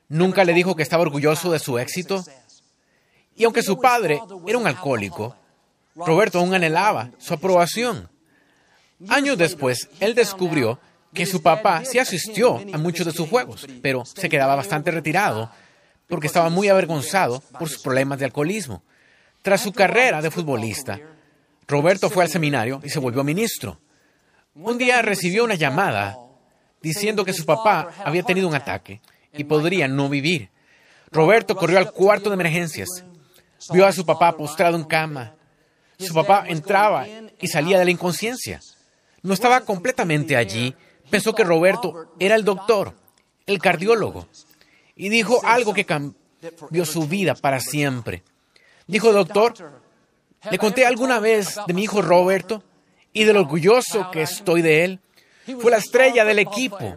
nunca 0.09 0.45
le 0.45 0.52
dijo 0.52 0.76
que 0.76 0.83
estaba 0.83 1.02
orgulloso 1.02 1.50
de 1.50 1.59
su 1.59 1.78
éxito. 1.78 2.25
Y 3.37 3.45
aunque 3.45 3.62
su 3.62 3.80
padre 3.80 4.21
era 4.47 4.59
un 4.59 4.66
alcohólico, 4.66 5.37
Roberto 5.95 6.38
aún 6.38 6.54
anhelaba 6.54 7.11
su 7.18 7.35
aprobación. 7.35 8.09
Años 9.09 9.37
después, 9.38 9.88
él 10.00 10.14
descubrió 10.14 10.78
que 11.16 11.26
su 11.26 11.42
papá 11.42 11.82
sí 11.85 11.99
asistió 11.99 12.61
a 12.73 12.78
muchos 12.78 13.06
de 13.06 13.12
sus 13.12 13.28
juegos, 13.28 13.66
pero 13.82 14.04
se 14.04 14.28
quedaba 14.28 14.54
bastante 14.54 14.90
retirado 14.90 15.50
porque 16.06 16.28
estaba 16.28 16.50
muy 16.50 16.68
avergonzado 16.68 17.40
por 17.58 17.68
sus 17.68 17.82
problemas 17.82 18.18
de 18.18 18.26
alcoholismo. 18.26 18.85
Tras 19.42 19.62
su 19.62 19.73
carrera 19.73 20.20
de 20.20 20.30
futbolista, 20.30 21.00
Roberto 21.66 22.11
fue 22.11 22.25
al 22.25 22.30
seminario 22.30 22.80
y 22.85 22.90
se 22.90 23.00
volvió 23.00 23.25
ministro. 23.25 23.80
Un 24.54 24.78
día 24.78 25.02
recibió 25.02 25.44
una 25.44 25.54
llamada 25.54 26.16
diciendo 26.82 27.25
que 27.25 27.32
su 27.32 27.44
papá 27.44 27.88
había 28.04 28.23
tenido 28.23 28.46
un 28.46 28.54
ataque 28.54 29.00
y 29.32 29.44
podría 29.44 29.88
no 29.88 30.08
vivir. 30.08 30.50
Roberto 31.11 31.56
corrió 31.56 31.78
al 31.78 31.92
cuarto 31.92 32.28
de 32.28 32.35
emergencias. 32.35 32.88
Vio 33.73 33.87
a 33.87 33.92
su 33.92 34.04
papá 34.04 34.37
postrado 34.37 34.76
en 34.76 34.85
cama. 34.85 35.35
Su 35.99 36.12
papá 36.12 36.44
entraba 36.46 37.06
y 37.40 37.49
salía 37.49 37.78
de 37.78 37.87
la 37.87 37.90
inconsciencia. 37.90 38.61
No 39.23 39.32
estaba 39.32 39.62
completamente 39.62 40.37
allí. 40.37 40.75
Pensó 41.11 41.35
que 41.35 41.45
Roberto 41.45 42.15
era 42.19 42.35
el 42.35 42.45
doctor, 42.45 42.95
el 43.47 43.59
cardiólogo, 43.59 44.27
y 44.97 45.09
dijo 45.09 45.41
algo 45.45 45.73
que 45.73 45.85
cambió 45.85 46.85
su 46.85 47.07
vida 47.07 47.35
para 47.35 47.61
siempre. 47.61 48.23
Dijo, 48.87 49.13
doctor, 49.13 49.55
¿le 50.51 50.59
conté 50.59 50.87
alguna 50.87 51.19
vez 51.19 51.59
de 51.67 51.75
mi 51.75 51.85
hijo 51.85 52.03
Roberto 52.03 52.63
y 53.13 53.25
de 53.25 53.33
lo 53.33 53.41
orgulloso 53.41 54.11
que 54.11 54.23
estoy 54.23 54.63
de 54.63 54.85
él? 54.85 55.01
Fue 55.61 55.71
la 55.71 55.79
estrella 55.79 56.25
del 56.25 56.39
equipo. 56.39 56.97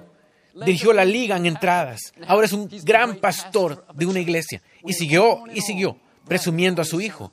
Dirigió 0.53 0.93
la 0.93 1.05
liga 1.05 1.37
en 1.37 1.45
entradas. 1.45 2.13
Ahora 2.27 2.45
es 2.45 2.53
un 2.53 2.67
gran 2.83 3.17
pastor 3.17 3.85
de 3.93 4.05
una 4.05 4.19
iglesia. 4.19 4.61
Y 4.83 4.93
siguió 4.93 5.43
y 5.53 5.61
siguió, 5.61 5.97
presumiendo 6.27 6.81
a 6.81 6.85
su 6.85 6.99
hijo. 6.99 7.31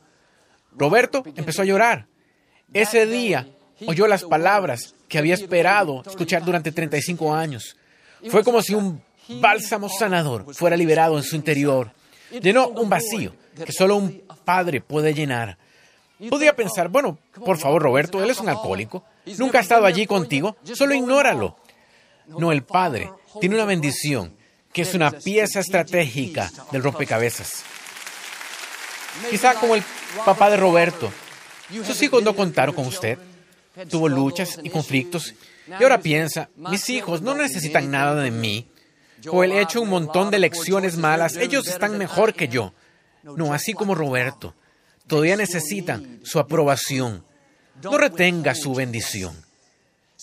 Roberto 0.72 1.22
empezó 1.34 1.62
a 1.62 1.64
llorar. 1.64 2.06
Ese 2.72 3.06
día 3.06 3.48
oyó 3.86 4.06
las 4.06 4.24
palabras 4.24 4.94
que 5.08 5.18
había 5.18 5.34
esperado 5.34 6.02
escuchar 6.06 6.44
durante 6.44 6.72
35 6.72 7.34
años. 7.34 7.76
Fue 8.28 8.42
como 8.42 8.62
si 8.62 8.74
un 8.74 9.02
bálsamo 9.28 9.88
sanador 9.88 10.54
fuera 10.54 10.76
liberado 10.76 11.16
en 11.16 11.24
su 11.24 11.36
interior. 11.36 11.90
Llenó 12.40 12.68
un 12.68 12.88
vacío 12.88 13.34
que 13.64 13.72
solo 13.72 13.96
un 13.96 14.22
padre 14.44 14.80
puede 14.80 15.14
llenar. 15.14 15.58
Podía 16.30 16.56
pensar, 16.56 16.88
bueno, 16.88 17.18
por 17.44 17.58
favor, 17.58 17.82
Roberto, 17.82 18.22
él 18.22 18.30
es 18.30 18.40
un 18.40 18.48
alcohólico. 18.48 19.04
Nunca 19.38 19.58
ha 19.58 19.62
estado 19.62 19.84
allí 19.84 20.06
contigo. 20.06 20.56
Solo 20.74 20.94
ignóralo. 20.94 21.56
No, 22.26 22.52
el 22.52 22.62
padre 22.62 23.10
tiene 23.40 23.54
una 23.54 23.64
bendición 23.64 24.34
que 24.72 24.82
es 24.82 24.94
una 24.94 25.10
pieza 25.10 25.60
estratégica 25.60 26.50
del 26.72 26.82
rompecabezas. 26.82 27.62
Quizá 29.30 29.54
como 29.54 29.74
el 29.74 29.82
papá 30.24 30.50
de 30.50 30.56
Roberto. 30.56 31.10
Sus 31.84 32.02
hijos 32.02 32.22
no 32.22 32.34
contaron 32.34 32.74
con 32.74 32.86
usted. 32.86 33.18
Tuvo 33.90 34.08
luchas 34.08 34.58
y 34.62 34.70
conflictos. 34.70 35.34
Y 35.68 35.82
ahora 35.82 36.00
piensa, 36.00 36.48
mis 36.56 36.88
hijos 36.90 37.22
no 37.22 37.34
necesitan 37.34 37.90
nada 37.90 38.22
de 38.22 38.30
mí. 38.30 38.68
O 39.30 39.42
he 39.42 39.60
hecho 39.60 39.82
un 39.82 39.88
montón 39.88 40.30
de 40.30 40.38
lecciones 40.38 40.96
malas. 40.96 41.36
Ellos 41.36 41.66
están 41.66 41.98
mejor 41.98 42.34
que 42.34 42.48
yo. 42.48 42.72
No, 43.22 43.52
así 43.52 43.72
como 43.72 43.94
Roberto. 43.94 44.54
Todavía 45.06 45.36
necesitan 45.36 46.20
su 46.24 46.38
aprobación. 46.38 47.24
No 47.82 47.98
retenga 47.98 48.54
su 48.54 48.74
bendición. 48.74 49.36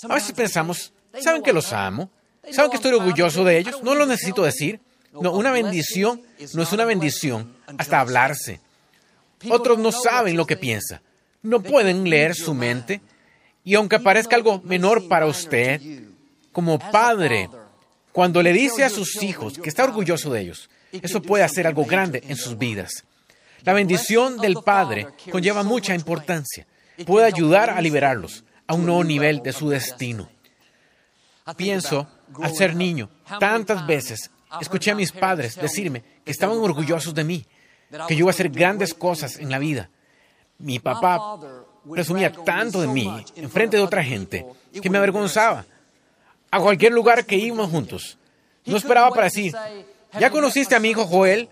A 0.09 0.15
veces 0.15 0.31
pensamos, 0.33 0.93
¿saben 1.21 1.43
que 1.43 1.53
los 1.53 1.71
amo? 1.71 2.09
¿Saben 2.51 2.71
que 2.71 2.77
estoy 2.77 2.93
orgulloso 2.93 3.43
de 3.43 3.57
ellos? 3.57 3.83
No 3.83 3.95
lo 3.95 4.05
necesito 4.05 4.43
decir. 4.43 4.81
No, 5.21 5.31
una 5.31 5.51
bendición 5.51 6.21
no 6.53 6.63
es 6.63 6.71
una 6.71 6.85
bendición 6.85 7.55
hasta 7.77 7.99
hablarse. 7.99 8.59
Otros 9.49 9.77
no 9.77 9.91
saben 9.91 10.35
lo 10.37 10.47
que 10.47 10.57
piensa. 10.57 11.01
No 11.41 11.61
pueden 11.61 12.09
leer 12.09 12.35
su 12.35 12.53
mente. 12.53 13.01
Y 13.63 13.75
aunque 13.75 13.99
parezca 13.99 14.35
algo 14.35 14.61
menor 14.63 15.07
para 15.07 15.25
usted, 15.25 15.81
como 16.51 16.79
padre, 16.79 17.49
cuando 18.11 18.41
le 18.41 18.53
dice 18.53 18.83
a 18.83 18.89
sus 18.89 19.21
hijos 19.23 19.57
que 19.57 19.69
está 19.69 19.83
orgulloso 19.83 20.31
de 20.31 20.41
ellos, 20.41 20.69
eso 20.91 21.21
puede 21.21 21.43
hacer 21.43 21.65
algo 21.65 21.85
grande 21.85 22.23
en 22.27 22.35
sus 22.35 22.57
vidas. 22.57 23.03
La 23.63 23.73
bendición 23.73 24.37
del 24.37 24.55
Padre 24.55 25.07
conlleva 25.31 25.63
mucha 25.63 25.95
importancia. 25.95 26.67
Puede 27.05 27.25
ayudar 27.25 27.69
a 27.69 27.81
liberarlos 27.81 28.43
a 28.67 28.73
un 28.73 28.85
nuevo 28.85 29.03
nivel 29.03 29.41
de 29.41 29.53
su 29.53 29.69
destino. 29.69 30.29
Pienso, 31.55 32.07
al 32.41 32.53
ser 32.53 32.75
niño, 32.75 33.09
tantas 33.39 33.87
veces 33.87 34.29
escuché 34.61 34.91
a 34.91 34.95
mis 34.95 35.11
padres 35.11 35.55
decirme 35.55 36.03
que 36.23 36.31
estaban 36.31 36.57
orgullosos 36.57 37.13
de 37.13 37.23
mí, 37.23 37.45
que 38.07 38.15
yo 38.15 38.19
iba 38.19 38.29
a 38.29 38.33
hacer 38.33 38.49
grandes 38.49 38.93
cosas 38.93 39.37
en 39.37 39.49
la 39.49 39.59
vida. 39.59 39.89
Mi 40.57 40.79
papá 40.79 41.37
presumía 41.91 42.31
tanto 42.31 42.81
de 42.81 42.87
mí 42.87 43.25
en 43.35 43.49
frente 43.49 43.77
de 43.77 43.83
otra 43.83 44.03
gente 44.03 44.45
que 44.81 44.89
me 44.89 44.97
avergonzaba. 44.97 45.65
A 46.51 46.59
cualquier 46.59 46.93
lugar 46.93 47.25
que 47.25 47.35
íbamos 47.35 47.69
juntos. 47.69 48.17
No 48.65 48.77
esperaba 48.77 49.09
para 49.09 49.25
decir, 49.25 49.53
¿ya 50.19 50.29
conociste 50.29 50.75
a 50.75 50.79
mi 50.79 50.89
hijo 50.89 51.05
Joel? 51.05 51.49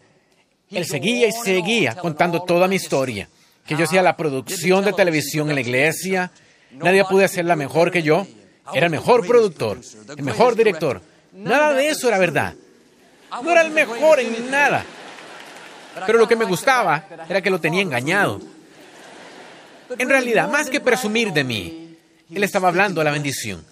Él 0.70 0.86
seguía 0.86 1.28
y 1.28 1.32
seguía 1.32 1.96
contando 1.96 2.44
toda 2.44 2.68
mi 2.68 2.76
historia. 2.76 3.28
Que 3.66 3.76
yo 3.76 3.84
hacía 3.84 4.02
la 4.02 4.16
producción 4.16 4.86
de 4.86 4.94
televisión 4.94 5.50
en 5.50 5.56
la 5.56 5.62
iglesia. 5.62 6.32
Nadie 6.72 7.04
pudo 7.06 7.26
hacerla 7.26 7.56
mejor 7.56 7.92
que 7.92 8.02
yo. 8.02 8.26
Era 8.74 8.86
el 8.86 8.92
mejor 8.92 9.26
productor, 9.28 9.80
el 10.16 10.24
mejor 10.24 10.56
director. 10.56 11.02
Nada 11.34 11.74
de 11.74 11.90
eso 11.90 12.08
era 12.08 12.18
verdad. 12.18 12.54
No 13.44 13.52
era 13.52 13.62
el 13.62 13.72
mejor 13.72 14.20
en 14.20 14.50
nada. 14.50 14.86
Pero 16.06 16.20
lo 16.20 16.28
que 16.28 16.36
me 16.36 16.46
gustaba 16.46 17.04
era 17.28 17.42
que 17.42 17.50
lo 17.50 17.60
tenía 17.60 17.82
engañado. 17.82 18.40
En 19.98 20.10
realidad, 20.10 20.50
más 20.50 20.70
que 20.70 20.80
presumir 20.80 21.34
de 21.34 21.44
mí, 21.44 21.98
él 22.34 22.44
estaba 22.44 22.70
hablando 22.70 23.02
de 23.02 23.06
la 23.06 23.12
bendición. 23.12 23.64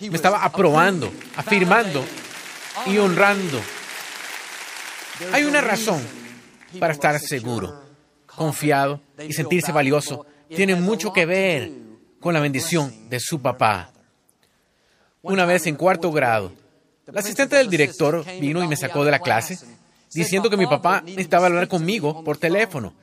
Me 0.00 0.16
estaba 0.16 0.44
aprobando, 0.44 1.12
afirmando 1.36 2.04
y 2.86 2.98
honrando. 2.98 3.60
Hay 5.32 5.44
una 5.44 5.60
razón 5.60 6.02
para 6.78 6.92
estar 6.92 7.18
seguro, 7.20 7.82
confiado 8.26 9.00
y 9.26 9.32
sentirse 9.32 9.72
valioso. 9.72 10.26
Tiene 10.48 10.74
mucho 10.74 11.12
que 11.12 11.26
ver 11.26 11.70
con 12.20 12.34
la 12.34 12.40
bendición 12.40 13.08
de 13.08 13.20
su 13.20 13.40
papá. 13.40 13.92
Una 15.22 15.44
vez 15.44 15.66
en 15.66 15.76
cuarto 15.76 16.10
grado, 16.10 16.52
la 17.06 17.20
asistente 17.20 17.56
del 17.56 17.70
director 17.70 18.24
vino 18.40 18.62
y 18.62 18.68
me 18.68 18.76
sacó 18.76 19.04
de 19.04 19.10
la 19.10 19.20
clase 19.20 19.58
diciendo 20.12 20.50
que 20.50 20.56
mi 20.56 20.66
papá 20.66 21.02
necesitaba 21.02 21.46
hablar 21.46 21.68
conmigo 21.68 22.24
por 22.24 22.36
teléfono. 22.36 22.94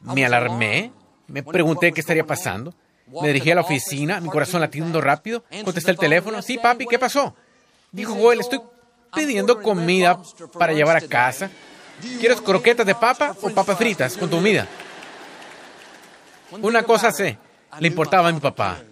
Me 0.00 0.24
alarmé, 0.24 0.92
me 1.26 1.42
pregunté 1.42 1.92
qué 1.92 2.00
estaría 2.00 2.24
pasando. 2.24 2.74
Me 3.06 3.28
dirigí 3.28 3.50
a 3.50 3.56
la 3.56 3.60
oficina, 3.60 4.20
mi 4.20 4.28
corazón 4.28 4.60
latiendo 4.60 5.00
rápido. 5.00 5.44
Contesté 5.64 5.90
el 5.90 5.98
teléfono. 5.98 6.40
Sí, 6.42 6.58
papi, 6.58 6.86
¿qué 6.86 6.98
pasó? 6.98 7.34
Dijo 7.92 8.14
Joel, 8.14 8.40
estoy 8.40 8.60
pidiendo 9.14 9.60
comida 9.62 10.20
para 10.58 10.72
llevar 10.72 10.96
a 10.96 11.00
casa. 11.00 11.50
¿Quieres 12.18 12.40
croquetas 12.40 12.86
de 12.86 12.94
papa 12.94 13.36
o 13.40 13.50
papas 13.50 13.78
fritas 13.78 14.16
con 14.16 14.28
tu 14.28 14.36
comida? 14.36 14.66
Una 16.62 16.82
cosa 16.82 17.12
sé, 17.12 17.38
le 17.78 17.88
importaba 17.88 18.28
a 18.28 18.32
mi 18.32 18.40
papá. 18.40 18.82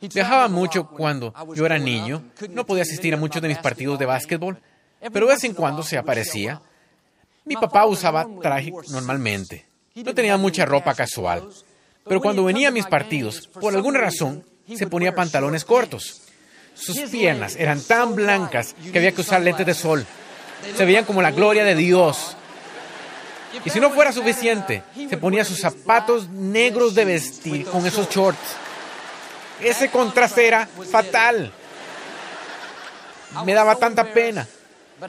Viajaba 0.00 0.48
mucho 0.48 0.86
cuando 0.88 1.34
yo 1.54 1.66
era 1.66 1.78
niño. 1.78 2.22
No 2.50 2.64
podía 2.64 2.82
asistir 2.82 3.14
a 3.14 3.16
muchos 3.16 3.42
de 3.42 3.48
mis 3.48 3.58
partidos 3.58 3.98
de 3.98 4.06
básquetbol, 4.06 4.58
pero 5.12 5.26
de 5.26 5.34
vez 5.34 5.44
en 5.44 5.54
cuando 5.54 5.82
se 5.82 5.98
aparecía. 5.98 6.60
Mi 7.44 7.56
papá 7.56 7.86
usaba 7.86 8.26
traje 8.42 8.72
normalmente. 8.90 9.67
No 10.04 10.14
tenía 10.14 10.36
mucha 10.36 10.64
ropa 10.64 10.94
casual. 10.94 11.48
Pero 12.04 12.20
cuando 12.20 12.44
venía 12.44 12.68
a 12.68 12.72
mis 12.72 12.86
partidos, 12.86 13.48
por 13.48 13.74
alguna 13.74 14.00
razón, 14.00 14.44
se 14.76 14.86
ponía 14.86 15.14
pantalones 15.14 15.64
cortos. 15.64 16.22
Sus 16.74 16.98
piernas 17.10 17.56
eran 17.56 17.80
tan 17.82 18.14
blancas 18.14 18.74
que 18.92 18.98
había 18.98 19.12
que 19.12 19.20
usar 19.20 19.40
lentes 19.40 19.66
de 19.66 19.74
sol. 19.74 20.06
Se 20.76 20.84
veían 20.84 21.04
como 21.04 21.22
la 21.22 21.32
gloria 21.32 21.64
de 21.64 21.74
Dios. 21.74 22.36
Y 23.64 23.70
si 23.70 23.80
no 23.80 23.90
fuera 23.90 24.12
suficiente, 24.12 24.82
se 25.08 25.16
ponía 25.16 25.44
sus 25.44 25.58
zapatos 25.58 26.28
negros 26.28 26.94
de 26.94 27.04
vestir 27.04 27.66
con 27.66 27.86
esos 27.86 28.08
shorts. 28.08 28.56
Ese 29.60 29.90
contraste 29.90 30.46
era 30.46 30.66
fatal. 30.66 31.52
Me 33.44 33.54
daba 33.54 33.74
tanta 33.76 34.04
pena, 34.04 34.46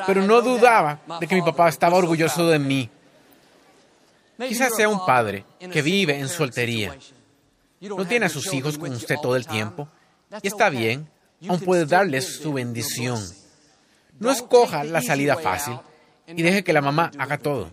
pero 0.08 0.22
no 0.24 0.42
dudaba 0.42 1.00
de 1.20 1.28
que 1.28 1.36
mi 1.36 1.42
papá 1.42 1.70
estaba 1.70 1.98
orgulloso 1.98 2.48
de 2.48 2.60
mí. 2.60 2.90
Quizás 4.48 4.76
sea 4.76 4.90
un 4.90 5.06
padre 5.06 5.46
que 5.72 5.82
vive 5.82 6.18
en 6.18 6.30
soltería. 6.30 6.98
No 7.82 8.06
tiene 8.06 8.28
a 8.28 8.30
sus 8.30 8.54
hijos 8.54 8.78
con 8.78 8.92
usted 8.92 9.16
todo 9.22 9.36
el 9.36 9.46
tiempo. 9.46 9.88
Y 10.42 10.48
está 10.48 10.70
bien, 10.70 11.10
aún 11.48 11.60
puede 11.60 11.86
darles 11.86 12.38
su 12.38 12.54
bendición. 12.54 13.20
No 14.20 14.32
escoja 14.32 14.84
la 14.84 15.02
salida 15.02 15.38
fácil 15.38 15.80
y 16.28 16.42
deje 16.42 16.64
que 16.64 16.74
la 16.74 16.82
mamá 16.82 17.12
haga 17.18 17.38
todo. 17.38 17.72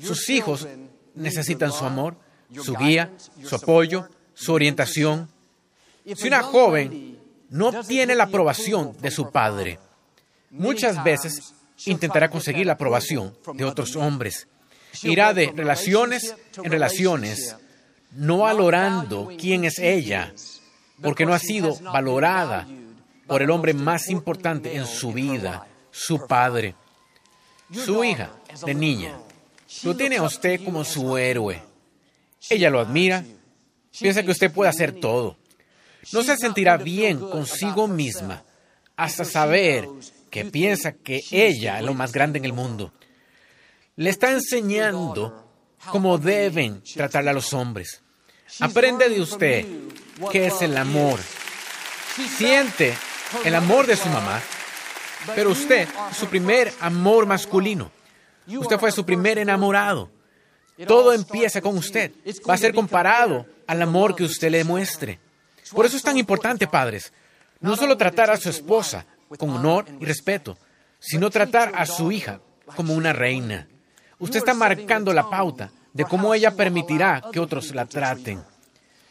Sus 0.00 0.28
hijos 0.28 0.68
necesitan 1.14 1.72
su 1.72 1.84
amor, 1.84 2.16
su 2.54 2.74
guía, 2.74 3.10
su 3.42 3.56
apoyo, 3.56 4.08
su 4.34 4.52
orientación. 4.52 5.28
Si 6.14 6.26
una 6.28 6.42
joven 6.42 7.18
no 7.50 7.82
tiene 7.82 8.14
la 8.14 8.24
aprobación 8.24 8.96
de 9.00 9.10
su 9.10 9.30
padre, 9.30 9.78
muchas 10.50 11.02
veces 11.02 11.54
intentará 11.86 12.30
conseguir 12.30 12.66
la 12.66 12.74
aprobación 12.74 13.36
de 13.54 13.64
otros 13.64 13.96
hombres. 13.96 14.48
Irá 15.02 15.34
de 15.34 15.52
relaciones 15.54 16.34
en 16.56 16.70
relaciones, 16.70 17.56
no 18.12 18.38
valorando 18.38 19.30
quién 19.38 19.64
es 19.64 19.78
ella, 19.78 20.32
porque 21.02 21.26
no 21.26 21.34
ha 21.34 21.38
sido 21.38 21.78
valorada 21.80 22.66
por 23.26 23.42
el 23.42 23.50
hombre 23.50 23.74
más 23.74 24.08
importante 24.08 24.74
en 24.76 24.86
su 24.86 25.12
vida, 25.12 25.66
su 25.90 26.26
padre. 26.26 26.74
Su 27.72 28.02
hija, 28.02 28.30
de 28.64 28.74
niña, 28.74 29.18
lo 29.82 29.94
tiene 29.94 30.16
a 30.16 30.22
usted 30.22 30.64
como 30.64 30.84
su 30.84 31.18
héroe. 31.18 31.62
Ella 32.48 32.70
lo 32.70 32.80
admira, 32.80 33.24
piensa 33.98 34.22
que 34.22 34.30
usted 34.30 34.50
puede 34.50 34.70
hacer 34.70 34.92
todo. 34.92 35.36
No 36.12 36.22
se 36.22 36.36
sentirá 36.36 36.78
bien 36.78 37.18
consigo 37.18 37.86
misma 37.86 38.42
hasta 38.96 39.24
saber 39.24 39.86
que 40.30 40.46
piensa 40.46 40.92
que 40.92 41.22
ella 41.30 41.78
es 41.78 41.84
lo 41.84 41.94
más 41.94 42.12
grande 42.12 42.38
en 42.38 42.46
el 42.46 42.52
mundo. 42.52 42.92
Le 43.98 44.10
está 44.10 44.30
enseñando 44.30 45.44
cómo 45.90 46.18
deben 46.18 46.84
tratarle 46.84 47.30
a 47.30 47.32
los 47.32 47.52
hombres. 47.52 48.00
Aprende 48.60 49.08
de 49.08 49.20
usted 49.20 49.66
qué 50.30 50.46
es 50.46 50.62
el 50.62 50.76
amor. 50.76 51.18
Siente 52.36 52.94
el 53.44 53.56
amor 53.56 53.88
de 53.88 53.96
su 53.96 54.08
mamá, 54.08 54.40
pero 55.34 55.50
usted 55.50 55.88
su 56.16 56.28
primer 56.28 56.72
amor 56.78 57.26
masculino. 57.26 57.90
Usted 58.46 58.78
fue 58.78 58.92
su 58.92 59.04
primer 59.04 59.36
enamorado. 59.36 60.08
Todo 60.86 61.12
empieza 61.12 61.60
con 61.60 61.76
usted. 61.76 62.12
Va 62.48 62.54
a 62.54 62.58
ser 62.58 62.72
comparado 62.74 63.46
al 63.66 63.82
amor 63.82 64.14
que 64.14 64.22
usted 64.22 64.48
le 64.48 64.62
muestre. 64.62 65.18
Por 65.72 65.84
eso 65.86 65.96
es 65.96 66.04
tan 66.04 66.16
importante, 66.16 66.68
padres. 66.68 67.12
No 67.58 67.74
solo 67.74 67.96
tratar 67.96 68.30
a 68.30 68.36
su 68.36 68.48
esposa 68.48 69.06
con 69.36 69.50
honor 69.50 69.86
y 69.98 70.04
respeto, 70.04 70.56
sino 71.00 71.30
tratar 71.30 71.72
a 71.74 71.84
su 71.84 72.12
hija 72.12 72.40
como 72.76 72.94
una 72.94 73.12
reina. 73.12 73.66
Usted 74.18 74.38
está 74.38 74.54
marcando 74.54 75.12
la 75.12 75.28
pauta 75.28 75.70
de 75.92 76.04
cómo 76.04 76.34
ella 76.34 76.50
permitirá 76.50 77.22
que 77.32 77.40
otros 77.40 77.74
la 77.74 77.86
traten. 77.86 78.42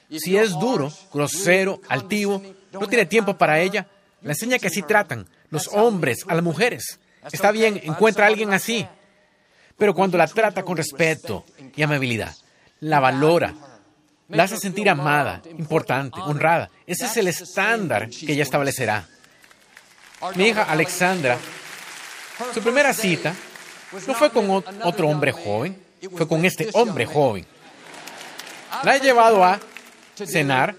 Si 0.09 0.37
es 0.37 0.51
duro, 0.51 0.91
grosero, 1.13 1.81
altivo, 1.87 2.41
no 2.71 2.87
tiene 2.87 3.05
tiempo 3.05 3.37
para 3.37 3.59
ella, 3.59 3.87
le 4.21 4.31
enseña 4.31 4.59
que 4.59 4.67
así 4.67 4.81
tratan 4.81 5.27
los 5.49 5.67
hombres 5.69 6.25
a 6.27 6.35
las 6.35 6.43
mujeres. 6.43 6.99
Está 7.31 7.51
bien, 7.51 7.79
encuentra 7.83 8.25
a 8.25 8.27
alguien 8.27 8.53
así. 8.53 8.87
Pero 9.77 9.93
cuando 9.93 10.17
la 10.17 10.27
trata 10.27 10.63
con 10.63 10.77
respeto 10.77 11.45
y 11.75 11.83
amabilidad, 11.83 12.35
la 12.79 12.99
valora, 12.99 13.53
la 14.29 14.43
hace 14.43 14.57
sentir 14.57 14.89
amada, 14.89 15.41
importante, 15.57 16.19
honrada. 16.19 16.69
Ese 16.85 17.05
es 17.05 17.17
el 17.17 17.27
estándar 17.27 18.09
que 18.09 18.33
ella 18.33 18.43
establecerá. 18.43 19.07
Mi 20.35 20.47
hija 20.47 20.63
Alexandra, 20.63 21.37
su 22.53 22.61
primera 22.61 22.93
cita 22.93 23.33
no 23.91 24.13
fue 24.13 24.31
con 24.31 24.49
otro 24.49 25.07
hombre 25.07 25.31
joven, 25.31 25.81
fue 26.15 26.27
con 26.27 26.45
este 26.45 26.69
hombre 26.73 27.05
joven. 27.05 27.45
La 28.83 28.95
he 28.95 28.99
llevado 28.99 29.43
a 29.43 29.59
cenar, 30.15 30.75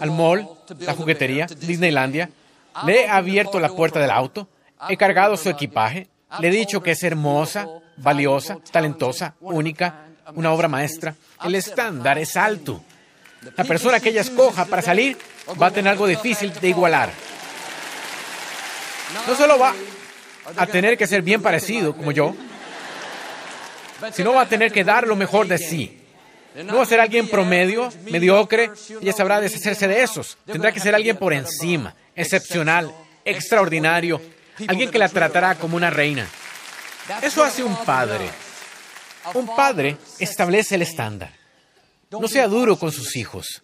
al 0.00 0.10
mall, 0.10 0.48
la 0.78 0.94
juguetería, 0.94 1.46
Disneylandia. 1.46 2.30
Le 2.84 3.04
he 3.04 3.08
abierto 3.08 3.58
la 3.60 3.68
puerta 3.68 4.00
del 4.00 4.10
auto, 4.10 4.48
he 4.88 4.96
cargado 4.96 5.36
su 5.36 5.48
equipaje, 5.48 6.08
le 6.38 6.48
he 6.48 6.50
dicho 6.50 6.82
que 6.82 6.92
es 6.92 7.02
hermosa, 7.02 7.66
valiosa, 7.96 8.58
talentosa, 8.70 9.34
única, 9.40 10.06
una 10.34 10.52
obra 10.52 10.68
maestra. 10.68 11.14
El 11.44 11.54
estándar 11.54 12.18
es 12.18 12.36
alto. 12.36 12.82
La 13.56 13.64
persona 13.64 14.00
que 14.00 14.10
ella 14.10 14.20
escoja 14.20 14.66
para 14.66 14.82
salir 14.82 15.16
va 15.60 15.66
a 15.66 15.70
tener 15.70 15.90
algo 15.90 16.06
difícil 16.06 16.52
de 16.52 16.68
igualar. 16.68 17.10
No 19.26 19.34
solo 19.34 19.58
va 19.58 19.74
a 20.56 20.66
tener 20.66 20.96
que 20.96 21.06
ser 21.06 21.22
bien 21.22 21.42
parecido 21.42 21.96
como 21.96 22.12
yo, 22.12 22.34
sino 24.12 24.32
va 24.32 24.42
a 24.42 24.48
tener 24.48 24.72
que 24.72 24.84
dar 24.84 25.06
lo 25.06 25.16
mejor 25.16 25.46
de 25.46 25.58
sí. 25.58 25.96
No 26.64 26.76
va 26.76 26.82
a 26.82 26.86
ser 26.86 27.00
alguien 27.00 27.28
promedio, 27.28 27.90
mediocre, 28.10 28.70
ella 29.00 29.12
sabrá 29.12 29.40
deshacerse 29.40 29.86
de 29.86 30.02
esos. 30.02 30.36
Tendrá 30.44 30.72
que 30.72 30.80
ser 30.80 30.94
alguien 30.94 31.16
por 31.16 31.32
encima, 31.32 31.94
excepcional, 32.14 32.92
extraordinario, 33.24 34.20
alguien 34.66 34.90
que 34.90 34.98
la 34.98 35.08
tratará 35.08 35.54
como 35.54 35.76
una 35.76 35.90
reina. 35.90 36.26
Eso 37.22 37.44
hace 37.44 37.62
un 37.62 37.76
padre. 37.84 38.28
Un 39.34 39.54
padre 39.54 39.96
establece 40.18 40.74
el 40.74 40.82
estándar. 40.82 41.30
No 42.10 42.26
sea 42.26 42.48
duro 42.48 42.76
con 42.76 42.90
sus 42.90 43.14
hijos. 43.16 43.62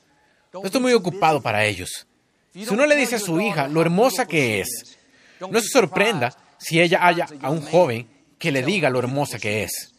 No 0.53 0.65
estoy 0.65 0.81
muy 0.81 0.93
ocupado 0.93 1.43
para 1.43 1.65
ellos. 1.65 2.07
Si 2.55 2.69
uno 2.71 2.87
le 2.87 2.97
dice 2.97 3.17
a 3.17 3.21
su 3.21 3.41
hija 3.41 3.69
lo 3.69 3.83
hermosa 3.83 4.27
que 4.27 4.61
es, 4.61 4.97
no 5.41 5.61
se 5.61 5.69
sorprenda 5.69 6.35
si 6.59 6.81
ella 6.81 7.07
haya 7.07 7.27
a 7.43 7.51
un 7.51 7.63
joven 7.63 8.09
que 8.39 8.53
le 8.53 8.63
diga 8.63 8.91
lo 8.91 8.99
hermosa 8.99 9.39
que 9.39 9.63
es. 9.65 9.93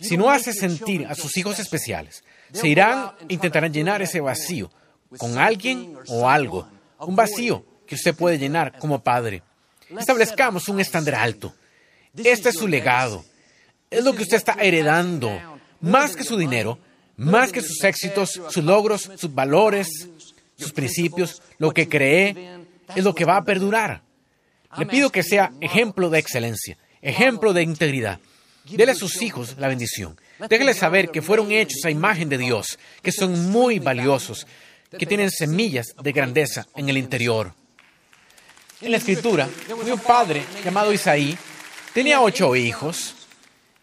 Si 0.00 0.16
no 0.16 0.30
hace 0.30 0.52
sentir 0.52 1.06
a 1.06 1.14
sus 1.14 1.36
hijos 1.36 1.58
especiales, 1.58 2.24
se 2.52 2.68
irán 2.68 3.12
e 3.28 3.34
intentarán 3.34 3.72
llenar 3.72 4.02
ese 4.02 4.20
vacío 4.20 4.70
con 5.18 5.38
alguien 5.38 5.96
o 6.08 6.28
algo. 6.28 6.68
Un 6.98 7.16
vacío 7.16 7.64
que 7.86 7.94
usted 7.94 8.14
puede 8.14 8.38
llenar 8.38 8.78
como 8.78 9.02
padre. 9.02 9.42
Establezcamos 9.98 10.68
un 10.68 10.80
estándar 10.80 11.16
alto. 11.16 11.54
Este 12.16 12.50
es 12.50 12.56
su 12.56 12.68
legado. 12.68 13.24
Es 13.90 14.04
lo 14.04 14.14
que 14.14 14.22
usted 14.22 14.36
está 14.36 14.52
heredando. 14.60 15.30
Más 15.80 16.14
que 16.14 16.24
su 16.24 16.36
dinero, 16.36 16.78
más 17.16 17.52
que 17.52 17.60
sus 17.60 17.82
éxitos, 17.84 18.40
sus 18.48 18.64
logros, 18.64 19.10
sus 19.16 19.34
valores, 19.34 20.08
sus 20.56 20.72
principios, 20.72 21.42
lo 21.58 21.72
que 21.72 21.88
cree, 21.88 22.60
es 22.94 23.04
lo 23.04 23.14
que 23.14 23.24
va 23.24 23.36
a 23.36 23.44
perdurar. 23.44 24.02
Le 24.78 24.86
pido 24.86 25.10
que 25.10 25.22
sea 25.22 25.52
ejemplo 25.60 26.10
de 26.10 26.18
excelencia, 26.18 26.78
ejemplo 27.02 27.52
de 27.52 27.62
integridad. 27.62 28.20
Dele 28.64 28.92
a 28.92 28.94
sus 28.94 29.20
hijos 29.22 29.56
la 29.58 29.68
bendición. 29.68 30.18
Déjale 30.48 30.74
saber 30.74 31.10
que 31.10 31.22
fueron 31.22 31.50
hechos 31.50 31.84
a 31.84 31.90
imagen 31.90 32.28
de 32.28 32.38
Dios, 32.38 32.78
que 33.02 33.12
son 33.12 33.50
muy 33.50 33.78
valiosos, 33.78 34.46
que 34.96 35.06
tienen 35.06 35.30
semillas 35.30 35.94
de 36.00 36.12
grandeza 36.12 36.66
en 36.76 36.88
el 36.88 36.96
interior. 36.96 37.52
En 38.80 38.92
la 38.92 38.98
escritura, 38.98 39.48
un 39.92 39.98
padre 39.98 40.44
llamado 40.64 40.92
Isaí 40.92 41.36
tenía 41.92 42.20
ocho 42.20 42.54
hijos. 42.56 43.14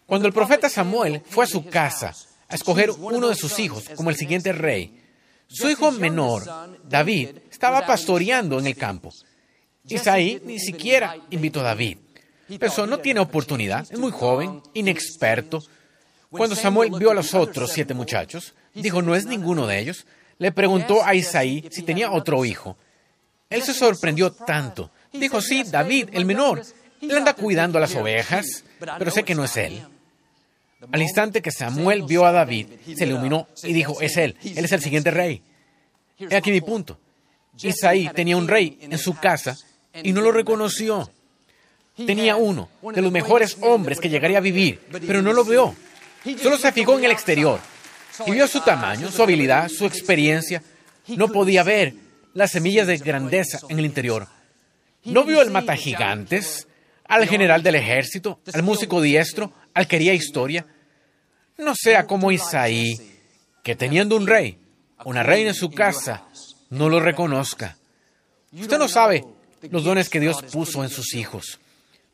Cuando 0.06 0.28
el 0.28 0.34
profeta 0.34 0.70
Samuel 0.70 1.22
fue 1.30 1.44
a 1.44 1.48
su 1.48 1.66
casa 1.66 2.16
a 2.48 2.56
escoger 2.56 2.92
uno 2.92 3.28
de 3.28 3.36
sus 3.36 3.60
hijos 3.60 3.86
como 3.96 4.10
el 4.10 4.16
siguiente 4.16 4.54
rey, 4.54 5.04
su 5.48 5.70
hijo 5.70 5.92
menor, 5.92 6.44
David, 6.84 7.30
estaba 7.52 7.86
pastoreando 7.86 8.60
en 8.60 8.68
el 8.68 8.76
campo. 8.76 9.14
Isaí 9.88 10.42
ni 10.46 10.60
siquiera 10.60 11.16
invitó 11.30 11.62
a 11.62 11.64
David. 11.64 11.98
Pensó, 12.60 12.88
no 12.88 13.00
tiene 13.00 13.20
oportunidad, 13.20 13.86
es 13.90 14.00
muy 14.00 14.12
joven, 14.12 14.62
inexperto. 14.74 15.62
Cuando 16.30 16.56
Samuel 16.56 16.92
vio 16.98 17.12
a 17.12 17.14
los 17.14 17.34
otros 17.34 17.72
siete 17.72 17.94
muchachos, 17.94 18.54
dijo, 18.74 19.02
no 19.02 19.16
es 19.16 19.26
ninguno 19.26 19.68
de 19.68 19.80
ellos. 19.80 20.06
Le 20.38 20.52
preguntó 20.52 21.04
a 21.04 21.16
Isaí 21.16 21.68
si 21.72 21.82
tenía 21.84 22.12
otro 22.12 22.46
hijo. 22.46 22.78
Él 23.50 23.64
se 23.64 23.74
sorprendió 23.74 24.32
tanto. 24.32 24.92
Dijo, 25.12 25.42
sí, 25.42 25.64
David, 25.64 26.10
el 26.14 26.26
menor. 26.26 26.64
Él 27.02 27.16
anda 27.16 27.34
cuidando 27.34 27.78
a 27.78 27.82
las 27.82 27.96
ovejas, 27.96 28.64
pero 28.98 29.12
sé 29.12 29.24
que 29.24 29.36
no 29.36 29.44
es 29.44 29.58
él. 29.58 29.82
Al 30.92 31.02
instante 31.02 31.42
que 31.42 31.52
Samuel 31.52 32.04
vio 32.04 32.26
a 32.26 32.32
David, 32.32 32.68
se 32.96 33.06
iluminó 33.06 33.48
y 33.64 33.74
dijo, 33.74 34.00
es 34.00 34.16
él, 34.18 34.38
él 34.44 34.64
es 34.64 34.72
el 34.72 34.82
siguiente 34.82 35.12
rey. 35.12 35.42
He 36.20 36.36
aquí 36.36 36.52
mi 36.52 36.62
punto. 36.62 37.00
Isaí 37.62 38.10
tenía 38.10 38.38
un 38.38 38.48
rey 38.48 38.78
en 38.82 38.98
su 38.98 39.16
casa 39.16 39.58
y 40.04 40.14
no 40.14 40.22
lo 40.22 40.32
reconoció. 40.32 41.10
Tenía 41.96 42.36
uno 42.36 42.70
de 42.94 43.02
los 43.02 43.12
mejores 43.12 43.58
hombres 43.62 44.00
que 44.00 44.10
llegaría 44.10 44.38
a 44.38 44.42
vivir, 44.42 44.80
pero 45.06 45.22
no 45.22 45.34
lo 45.34 45.44
vio. 45.44 45.76
Solo 46.42 46.58
se 46.58 46.72
fijó 46.72 46.98
en 46.98 47.06
el 47.06 47.12
exterior 47.12 47.60
y 48.26 48.32
vio 48.32 48.48
su 48.48 48.62
tamaño, 48.62 49.12
su 49.12 49.24
habilidad, 49.24 49.70
su 49.70 49.86
experiencia. 49.86 50.62
No 51.08 51.30
podía 51.30 51.64
ver 51.64 51.94
las 52.34 52.52
semillas 52.52 52.88
de 52.88 52.98
grandeza 52.98 53.60
en 53.70 53.80
el 53.80 53.86
interior. 53.86 54.28
No 55.06 55.24
vio 55.24 55.42
al 55.42 55.50
mata 55.50 55.76
gigantes, 55.76 56.68
al 57.06 57.28
general 57.28 57.64
del 57.64 57.76
ejército, 57.76 58.42
al 58.54 58.64
músico 58.64 59.02
diestro, 59.02 59.54
al 59.74 59.88
que 59.88 59.96
haría 59.96 60.14
historia. 60.14 60.66
No 61.58 61.74
sea 61.76 62.06
como 62.06 62.32
Isaí, 62.32 63.00
que 63.64 63.76
teniendo 63.76 64.16
un 64.16 64.28
rey, 64.28 64.60
una 65.06 65.24
reina 65.24 65.50
en 65.50 65.56
su 65.56 65.72
casa, 65.72 66.26
no 66.70 66.90
lo 66.90 67.00
reconozca. 67.00 67.78
Usted 68.52 68.78
no 68.78 68.88
sabe 68.88 69.26
los 69.70 69.84
dones 69.84 70.10
que 70.10 70.20
Dios 70.20 70.42
puso 70.52 70.84
en 70.84 70.90
sus 70.90 71.14
hijos. 71.14 71.60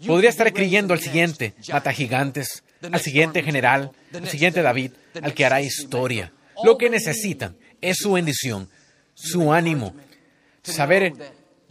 Podría 0.06 0.30
estar 0.30 0.52
creyendo 0.52 0.94
al 0.94 1.00
siguiente 1.00 1.54
mata 1.72 1.94
gigantes, 1.94 2.64
al 2.82 3.00
siguiente 3.00 3.44
general, 3.44 3.92
al 4.14 4.28
siguiente 4.28 4.62
David, 4.62 4.92
al 5.22 5.34
que 5.34 5.46
hará 5.46 5.62
historia. 5.62 6.34
Lo 6.64 6.78
que 6.78 6.90
necesitan 6.90 7.56
es 7.82 7.98
su 7.98 8.14
bendición, 8.14 8.70
su 9.14 9.54
ánimo, 9.54 9.96
saber 10.64 11.14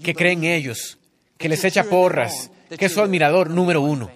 que 0.02 0.14
creen 0.14 0.44
ellos, 0.44 0.98
que 1.36 1.48
les 1.48 1.64
echa 1.64 1.84
porras, 1.84 2.50
que 2.78 2.86
es 2.86 2.92
su 2.92 3.00
admirador 3.00 3.50
número 3.50 3.82
uno. 3.82 4.10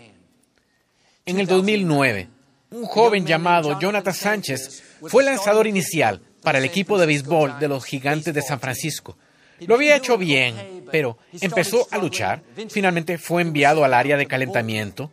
En 1.24 1.40
el 1.40 1.46
2009, 1.46 2.28
un 2.70 2.84
joven 2.84 3.26
llamado 3.26 3.78
Jonathan 3.78 4.14
Sánchez 4.14 4.82
fue 5.08 5.24
lanzador 5.24 5.66
inicial 5.66 6.20
para 6.42 6.58
el 6.58 6.64
equipo 6.64 6.98
de 6.98 7.06
béisbol 7.06 7.58
de 7.58 7.68
los 7.68 7.84
Gigantes 7.84 8.32
de 8.32 8.42
San 8.42 8.60
Francisco. 8.60 9.16
Lo 9.60 9.74
había 9.74 9.96
hecho 9.96 10.18
bien, 10.18 10.84
pero 10.90 11.18
empezó 11.40 11.86
a 11.90 11.98
luchar. 11.98 12.42
Finalmente 12.68 13.18
fue 13.18 13.42
enviado 13.42 13.84
al 13.84 13.94
área 13.94 14.16
de 14.16 14.26
calentamiento. 14.26 15.12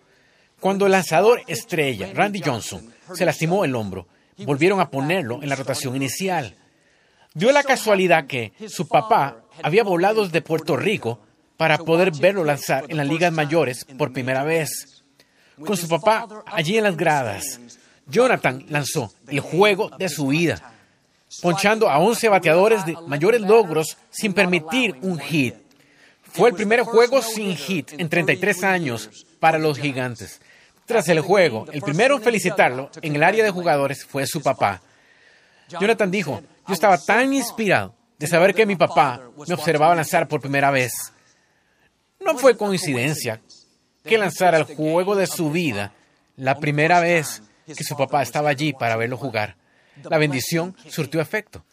Cuando 0.60 0.86
el 0.86 0.91
lanzador 0.91 1.41
estrella, 1.47 2.12
Randy 2.13 2.41
Johnson, 2.43 2.93
se 3.13 3.25
lastimó 3.25 3.65
el 3.65 3.75
hombro, 3.75 4.08
volvieron 4.45 4.79
a 4.79 4.89
ponerlo 4.89 5.41
en 5.41 5.49
la 5.49 5.56
rotación 5.56 5.95
inicial. 5.95 6.56
Dio 7.34 7.51
la 7.51 7.63
casualidad 7.63 8.27
que 8.27 8.53
su 8.67 8.88
papá 8.88 9.43
había 9.62 9.84
volado 9.84 10.23
desde 10.23 10.41
Puerto 10.41 10.77
Rico 10.77 11.19
para 11.58 11.77
poder 11.77 12.12
verlo 12.12 12.43
lanzar 12.43 12.86
en 12.89 12.97
las 12.97 13.08
ligas 13.08 13.32
mayores 13.32 13.86
por 13.97 14.13
primera 14.13 14.43
vez. 14.43 15.03
Con 15.65 15.77
su 15.77 15.88
papá 15.88 16.27
allí 16.45 16.77
en 16.77 16.84
las 16.84 16.97
gradas, 16.97 17.60
Jonathan 18.08 18.65
lanzó 18.69 19.13
el 19.27 19.39
juego 19.39 19.89
de 19.97 20.10
su 20.10 20.27
vida 20.27 20.72
ponchando 21.41 21.89
a 21.89 21.99
11 21.99 22.29
bateadores 22.29 22.85
de 22.85 22.95
mayores 23.07 23.41
logros 23.41 23.97
sin 24.09 24.33
permitir 24.33 24.95
un 25.01 25.19
hit. 25.19 25.55
Fue 26.23 26.49
el 26.49 26.55
primer 26.55 26.81
juego 26.81 27.21
sin 27.21 27.55
hit 27.55 27.93
en 27.93 28.09
33 28.09 28.63
años 28.63 29.25
para 29.39 29.57
los 29.57 29.77
gigantes. 29.77 30.41
Tras 30.85 31.07
el 31.09 31.21
juego, 31.21 31.65
el 31.71 31.81
primero 31.81 32.17
en 32.17 32.23
felicitarlo 32.23 32.89
en 33.01 33.15
el 33.15 33.23
área 33.23 33.43
de 33.43 33.51
jugadores 33.51 34.03
fue 34.05 34.25
su 34.25 34.41
papá. 34.41 34.81
Jonathan 35.79 36.11
dijo, 36.11 36.41
yo 36.67 36.73
estaba 36.73 36.97
tan 36.97 37.33
inspirado 37.33 37.95
de 38.17 38.27
saber 38.27 38.53
que 38.53 38.65
mi 38.65 38.75
papá 38.75 39.21
me 39.47 39.53
observaba 39.53 39.95
lanzar 39.95 40.27
por 40.27 40.41
primera 40.41 40.71
vez. 40.71 40.91
No 42.19 42.37
fue 42.37 42.57
coincidencia 42.57 43.41
que 44.03 44.17
lanzara 44.17 44.57
el 44.57 44.63
juego 44.63 45.15
de 45.15 45.27
su 45.27 45.51
vida 45.51 45.93
la 46.35 46.59
primera 46.59 46.99
vez 46.99 47.41
que 47.65 47.83
su 47.83 47.95
papá 47.95 48.21
estaba 48.21 48.49
allí 48.49 48.73
para 48.73 48.97
verlo 48.97 49.17
jugar 49.17 49.55
la 50.10 50.17
bendición 50.17 50.75
surtió 50.89 51.21
efecto. 51.21 51.63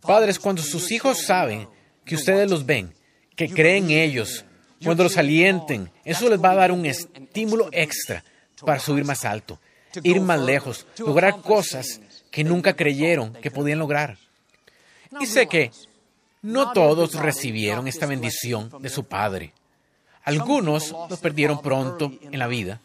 Padres, 0.00 0.38
cuando 0.38 0.62
sus 0.62 0.90
hijos 0.90 1.22
saben 1.22 1.68
que 2.04 2.14
ustedes 2.14 2.50
los 2.50 2.64
ven, 2.64 2.92
que 3.36 3.48
creen 3.48 3.90
en 3.90 3.98
ellos, 3.98 4.44
cuando 4.82 5.04
los 5.04 5.16
alienten, 5.16 5.90
eso 6.04 6.28
les 6.28 6.42
va 6.42 6.52
a 6.52 6.56
dar 6.56 6.72
un 6.72 6.86
estímulo 6.86 7.68
extra 7.72 8.24
para 8.64 8.80
subir 8.80 9.04
más 9.04 9.24
alto, 9.24 9.58
ir 10.02 10.20
más 10.20 10.40
lejos, 10.40 10.86
lograr 10.98 11.40
cosas 11.42 12.00
que 12.30 12.44
nunca 12.44 12.74
creyeron 12.74 13.32
que 13.34 13.50
podían 13.50 13.78
lograr. 13.78 14.16
Y 15.20 15.26
sé 15.26 15.46
que 15.46 15.70
no 16.42 16.72
todos 16.72 17.14
recibieron 17.14 17.88
esta 17.88 18.06
bendición 18.06 18.70
de 18.80 18.88
su 18.88 19.04
padre. 19.04 19.52
Algunos 20.24 20.92
lo 20.92 21.16
perdieron 21.16 21.60
pronto 21.60 22.12
en 22.22 22.38
la 22.38 22.46
vida. 22.46 22.80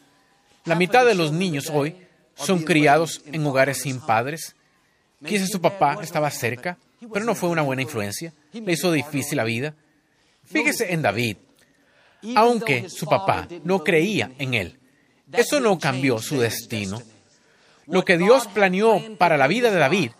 La 0.64 0.74
mitad 0.74 1.06
de 1.06 1.14
los 1.14 1.32
niños 1.32 1.70
hoy 1.72 1.96
son 2.34 2.62
criados 2.64 3.22
en 3.26 3.46
hogares 3.46 3.82
sin 3.82 4.00
padres. 4.00 4.55
Quizás 5.24 5.48
su 5.48 5.60
papá 5.60 5.98
estaba 6.02 6.30
cerca, 6.30 6.78
pero 7.12 7.24
no 7.24 7.34
fue 7.34 7.48
una 7.48 7.62
buena 7.62 7.82
influencia. 7.82 8.32
Le 8.52 8.72
hizo 8.72 8.92
difícil 8.92 9.36
la 9.36 9.44
vida. 9.44 9.74
Fíjese 10.44 10.92
en 10.92 11.02
David. 11.02 11.36
Aunque 12.34 12.88
su 12.88 13.06
papá 13.06 13.46
no 13.64 13.84
creía 13.84 14.32
en 14.38 14.54
él, 14.54 14.78
eso 15.32 15.60
no 15.60 15.78
cambió 15.78 16.18
su 16.18 16.40
destino. 16.40 17.02
Lo 17.86 18.04
que 18.04 18.18
Dios 18.18 18.48
planeó 18.48 19.00
para 19.16 19.36
la 19.36 19.46
vida 19.46 19.70
de 19.70 19.78
David 19.78 20.10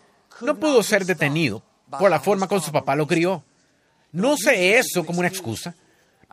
no 0.41 0.57
pudo 0.57 0.83
ser 0.83 1.05
detenido 1.05 1.63
por 1.91 2.11
la 2.11 2.21
forma 2.21 2.49
como 2.49 2.61
su 2.61 2.73
papá 2.73 2.95
lo 2.95 3.07
crió. 3.07 3.43
No 4.13 4.37
sé 4.37 4.79
eso 4.79 5.05
como 5.05 5.21
una 5.21 5.29
excusa. 5.29 5.75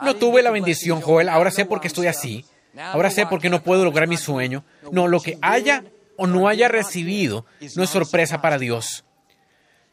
No 0.01 0.15
tuve 0.15 0.41
la 0.41 0.51
bendición, 0.51 1.01
Joel, 1.01 1.29
ahora 1.29 1.51
sé 1.51 1.65
por 1.65 1.81
qué 1.81 1.87
estoy 1.87 2.07
así. 2.07 2.45
Ahora 2.77 3.11
sé 3.11 3.25
por 3.25 3.39
qué 3.39 3.49
no 3.49 3.61
puedo 3.61 3.83
lograr 3.83 4.07
mi 4.07 4.17
sueño. 4.17 4.63
No, 4.91 5.07
lo 5.07 5.19
que 5.19 5.37
haya 5.41 5.83
o 6.17 6.27
no 6.27 6.47
haya 6.47 6.67
recibido 6.67 7.45
no 7.75 7.83
es 7.83 7.89
sorpresa 7.89 8.41
para 8.41 8.57
Dios. 8.57 9.03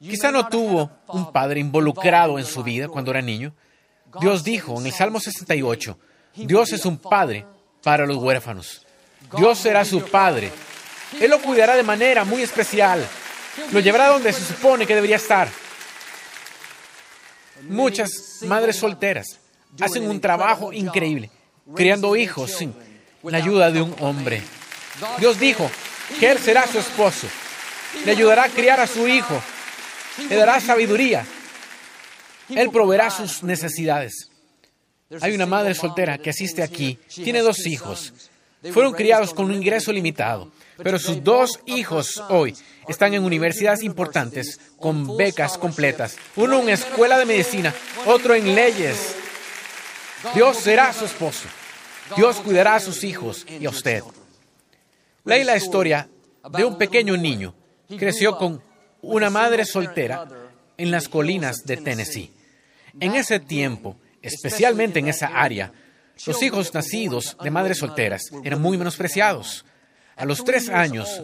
Quizá 0.01 0.33
no 0.33 0.49
tuvo 0.49 0.91
un 1.09 1.31
padre 1.31 1.61
involucrado 1.61 2.39
en 2.39 2.47
su 2.47 2.63
vida 2.63 2.89
cuando 2.89 3.11
era 3.11 3.21
niño. 3.21 3.55
Dios 4.21 4.43
dijo 4.43 4.79
en 4.81 4.87
el 4.87 4.93
Salmo 4.93 5.21
68, 5.21 5.99
Dios 6.37 6.73
es 6.73 6.87
un 6.87 6.99
padre 6.99 7.47
para 7.83 8.07
los 8.07 8.17
huérfanos. 8.17 8.87
Dios 9.37 9.59
será 9.59 9.85
su 9.85 10.03
padre. 10.03 10.51
Él 11.21 11.31
lo 11.31 11.41
cuidará 11.41 11.77
de 11.77 11.83
manera 11.83 12.25
muy 12.25 12.43
especial. 12.43 13.07
Lo 13.73 13.81
llevará 13.81 14.09
donde 14.09 14.33
se 14.33 14.45
supone 14.45 14.87
que 14.87 14.95
debería 14.95 15.17
estar. 15.17 15.49
Muchas 17.69 18.41
madres 18.47 18.77
solteras 18.77 19.39
hacen 19.81 20.09
un 20.09 20.21
trabajo 20.21 20.73
increíble, 20.73 21.31
criando 21.75 22.17
hijos 22.17 22.53
sin 22.53 22.75
la 23.23 23.37
ayuda 23.37 23.71
de 23.71 23.83
un 23.83 23.95
hombre. 24.01 24.43
Dios 25.19 25.39
dijo 25.39 25.71
Él 26.21 26.39
será 26.39 26.67
su 26.67 26.79
esposo, 26.79 27.27
le 28.05 28.13
ayudará 28.13 28.45
a 28.45 28.49
criar 28.49 28.81
a 28.81 28.87
su 28.87 29.09
hijo, 29.09 29.43
le 30.29 30.37
dará 30.37 30.61
sabiduría, 30.61 31.25
Él 32.49 32.71
proveerá 32.71 33.11
sus 33.11 33.43
necesidades. 33.43 34.29
Hay 35.21 35.35
una 35.35 35.47
madre 35.47 35.75
soltera 35.75 36.19
que 36.19 36.31
asiste 36.31 36.63
aquí, 36.63 36.99
tiene 37.09 37.41
dos 37.41 37.67
hijos, 37.67 38.13
fueron 38.73 38.93
criados 38.93 39.33
con 39.33 39.47
un 39.47 39.55
ingreso 39.55 39.93
limitado, 39.93 40.53
pero 40.83 40.99
sus 40.99 41.25
dos 41.25 41.61
hijos 41.67 42.23
hoy 42.29 42.55
están 42.89 43.15
en 43.15 43.25
universidades 43.25 43.83
importantes 43.83 44.61
con 44.79 45.17
becas 45.17 45.57
completas. 45.57 46.17
Uno 46.37 46.61
en 46.61 46.71
escuela 46.71 47.19
de 47.19 47.25
medicina, 47.25 47.75
otro 48.07 48.35
en 48.35 48.55
leyes. 48.55 49.15
Dios 50.35 50.59
será 50.59 50.93
su 50.93 51.05
esposo. 51.07 51.49
Dios 52.17 52.37
cuidará 52.37 52.75
a 52.75 52.81
sus 52.81 53.05
hijos 53.05 53.47
y 53.49 53.67
a 53.67 53.71
usted. 53.71 54.03
Leí 55.25 55.45
la 55.45 55.57
historia 55.57 56.09
de 56.51 56.65
un 56.65 56.79
pequeño 56.79 57.17
niño. 57.17 57.55
Creció 57.99 58.37
con 58.37 58.63
una 59.03 59.31
madre 59.31 59.65
soltera 59.65 60.27
en 60.77 60.91
las 60.91 61.09
colinas 61.09 61.65
de 61.65 61.77
Tennessee. 61.77 62.33
En 62.99 63.15
ese 63.15 63.41
tiempo, 63.41 63.97
especialmente 64.23 64.99
en 64.99 65.09
esa 65.09 65.29
área, 65.29 65.73
los 66.27 66.43
hijos 66.43 66.73
nacidos 66.75 67.37
de 67.43 67.51
madres 67.51 67.79
solteras 67.79 68.23
eran 68.45 68.61
muy 68.61 68.79
menospreciados. 68.79 69.65
A 70.17 70.25
los 70.25 70.45
tres 70.45 70.69
años, 70.69 71.23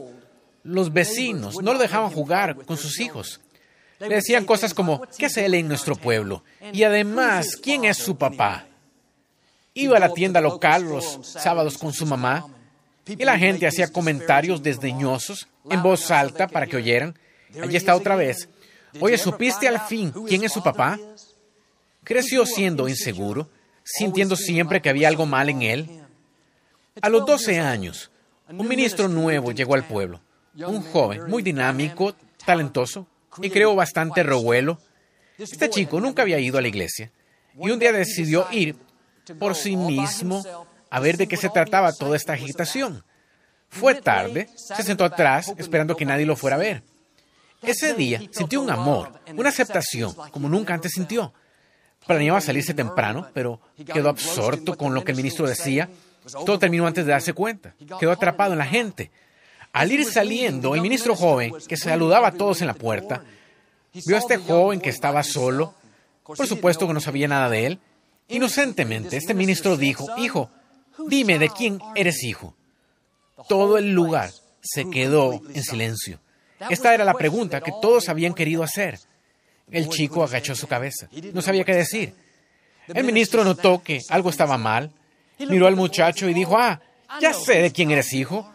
los 0.62 0.92
vecinos 0.92 1.62
no 1.62 1.72
lo 1.72 1.78
dejaban 1.78 2.10
jugar 2.10 2.64
con 2.64 2.76
sus 2.76 3.00
hijos. 3.00 3.40
Le 3.98 4.16
decían 4.16 4.44
cosas 4.44 4.74
como, 4.74 5.02
¿qué 5.16 5.26
hace 5.26 5.46
él 5.46 5.54
en 5.54 5.68
nuestro 5.68 5.96
pueblo? 5.96 6.44
Y 6.72 6.82
además, 6.82 7.56
¿quién 7.56 7.84
es 7.84 7.96
su 7.96 8.16
papá? 8.16 8.66
Iba 9.72 9.96
a 9.96 10.00
la 10.00 10.12
tienda 10.12 10.40
local 10.40 10.84
los 10.84 11.20
sábados 11.22 11.78
con 11.78 11.92
su 11.92 12.06
mamá 12.06 12.46
y 13.06 13.24
la 13.24 13.38
gente 13.38 13.66
hacía 13.66 13.92
comentarios 13.92 14.62
desdeñosos 14.62 15.48
en 15.70 15.82
voz 15.82 16.10
alta 16.10 16.48
para 16.48 16.66
que 16.66 16.76
oyeran. 16.76 17.18
Allí 17.62 17.76
está 17.76 17.94
otra 17.94 18.16
vez. 18.16 18.48
Oye, 19.00 19.18
¿supiste 19.18 19.68
al 19.68 19.80
fin 19.80 20.12
quién 20.26 20.44
es 20.44 20.52
su 20.52 20.62
papá? 20.62 20.98
Creció 22.04 22.46
siendo 22.46 22.88
inseguro 22.88 23.48
sintiendo 23.86 24.34
siempre 24.36 24.82
que 24.82 24.88
había 24.90 25.08
algo 25.08 25.26
mal 25.26 25.48
en 25.48 25.62
él. 25.62 25.88
A 27.00 27.08
los 27.08 27.24
12 27.24 27.60
años, 27.60 28.10
un 28.48 28.66
ministro 28.66 29.08
nuevo 29.08 29.52
llegó 29.52 29.74
al 29.74 29.84
pueblo, 29.84 30.20
un 30.56 30.82
joven 30.82 31.28
muy 31.28 31.42
dinámico, 31.42 32.14
talentoso 32.44 33.06
y 33.40 33.48
creo 33.50 33.74
bastante 33.76 34.22
revuelo. 34.22 34.78
Este 35.38 35.70
chico 35.70 36.00
nunca 36.00 36.22
había 36.22 36.40
ido 36.40 36.58
a 36.58 36.62
la 36.62 36.68
iglesia 36.68 37.12
y 37.58 37.70
un 37.70 37.78
día 37.78 37.92
decidió 37.92 38.48
ir 38.50 38.76
por 39.38 39.54
sí 39.54 39.76
mismo 39.76 40.65
a 40.90 41.00
ver 41.00 41.16
de 41.16 41.26
qué 41.26 41.36
se 41.36 41.48
trataba 41.48 41.92
toda 41.92 42.16
esta 42.16 42.32
agitación. 42.34 43.04
Fue 43.68 43.94
tarde, 43.94 44.48
se 44.54 44.82
sentó 44.82 45.04
atrás 45.04 45.52
esperando 45.58 45.96
que 45.96 46.04
nadie 46.04 46.26
lo 46.26 46.36
fuera 46.36 46.56
a 46.56 46.60
ver. 46.60 46.82
Ese 47.62 47.94
día 47.94 48.20
sintió 48.30 48.60
un 48.60 48.70
amor, 48.70 49.20
una 49.36 49.48
aceptación 49.48 50.14
como 50.30 50.48
nunca 50.48 50.74
antes 50.74 50.92
sintió. 50.92 51.32
Planeaba 52.06 52.40
salirse 52.40 52.74
temprano, 52.74 53.28
pero 53.34 53.60
quedó 53.92 54.08
absorto 54.08 54.76
con 54.76 54.94
lo 54.94 55.02
que 55.02 55.10
el 55.10 55.16
ministro 55.16 55.46
decía. 55.46 55.88
Todo 56.44 56.58
terminó 56.58 56.86
antes 56.86 57.04
de 57.04 57.12
darse 57.12 57.32
cuenta. 57.32 57.74
Quedó 57.98 58.12
atrapado 58.12 58.52
en 58.52 58.58
la 58.58 58.66
gente. 58.66 59.10
Al 59.72 59.90
ir 59.90 60.04
saliendo, 60.04 60.74
el 60.74 60.80
ministro 60.80 61.16
joven, 61.16 61.52
que 61.66 61.76
saludaba 61.76 62.28
a 62.28 62.32
todos 62.32 62.60
en 62.60 62.68
la 62.68 62.74
puerta, 62.74 63.24
vio 64.06 64.16
a 64.16 64.20
este 64.20 64.36
joven 64.38 64.80
que 64.80 64.90
estaba 64.90 65.22
solo. 65.22 65.74
Por 66.22 66.46
supuesto 66.46 66.86
que 66.86 66.94
no 66.94 67.00
sabía 67.00 67.28
nada 67.28 67.50
de 67.50 67.66
él. 67.66 67.80
Inocentemente, 68.28 69.16
este 69.16 69.34
ministro 69.34 69.76
dijo, 69.76 70.06
Hijo, 70.16 70.50
dime 71.06 71.38
de 71.38 71.48
quién 71.48 71.80
eres 71.94 72.22
hijo. 72.22 72.54
Todo 73.48 73.78
el 73.78 73.92
lugar 73.92 74.30
se 74.60 74.88
quedó 74.90 75.40
en 75.54 75.62
silencio. 75.62 76.18
Esta 76.70 76.94
era 76.94 77.04
la 77.04 77.14
pregunta 77.14 77.60
que 77.60 77.72
todos 77.82 78.08
habían 78.08 78.34
querido 78.34 78.62
hacer. 78.62 78.98
El 79.70 79.88
chico 79.88 80.22
agachó 80.22 80.54
su 80.54 80.66
cabeza. 80.66 81.08
No 81.32 81.42
sabía 81.42 81.64
qué 81.64 81.74
decir. 81.74 82.14
El 82.88 83.04
ministro 83.04 83.44
notó 83.44 83.82
que 83.82 84.00
algo 84.08 84.30
estaba 84.30 84.56
mal. 84.56 84.90
Miró 85.38 85.66
al 85.66 85.76
muchacho 85.76 86.28
y 86.28 86.34
dijo, 86.34 86.56
ah, 86.56 86.80
ya 87.20 87.32
sé 87.32 87.62
de 87.62 87.72
quién 87.72 87.90
eres 87.90 88.12
hijo. 88.12 88.50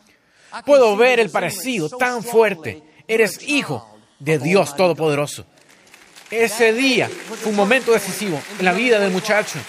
Puedo 0.66 0.96
ver 0.98 1.20
el 1.20 1.30
parecido 1.30 1.90
tan 1.90 2.24
fuerte. 2.24 2.82
Eres 3.08 3.42
hijo 3.48 3.88
de 4.20 4.40
Dios 4.40 4.76
Todopoderoso. 4.76 5.46
Ese 6.30 6.72
día 6.74 7.10
fue 7.10 7.52
un 7.52 7.58
momento 7.58 7.92
decisivo 7.92 8.42
en 8.58 8.66
la 8.66 8.72
vida 8.72 9.00
del 9.00 9.12
muchacho. 9.12 9.60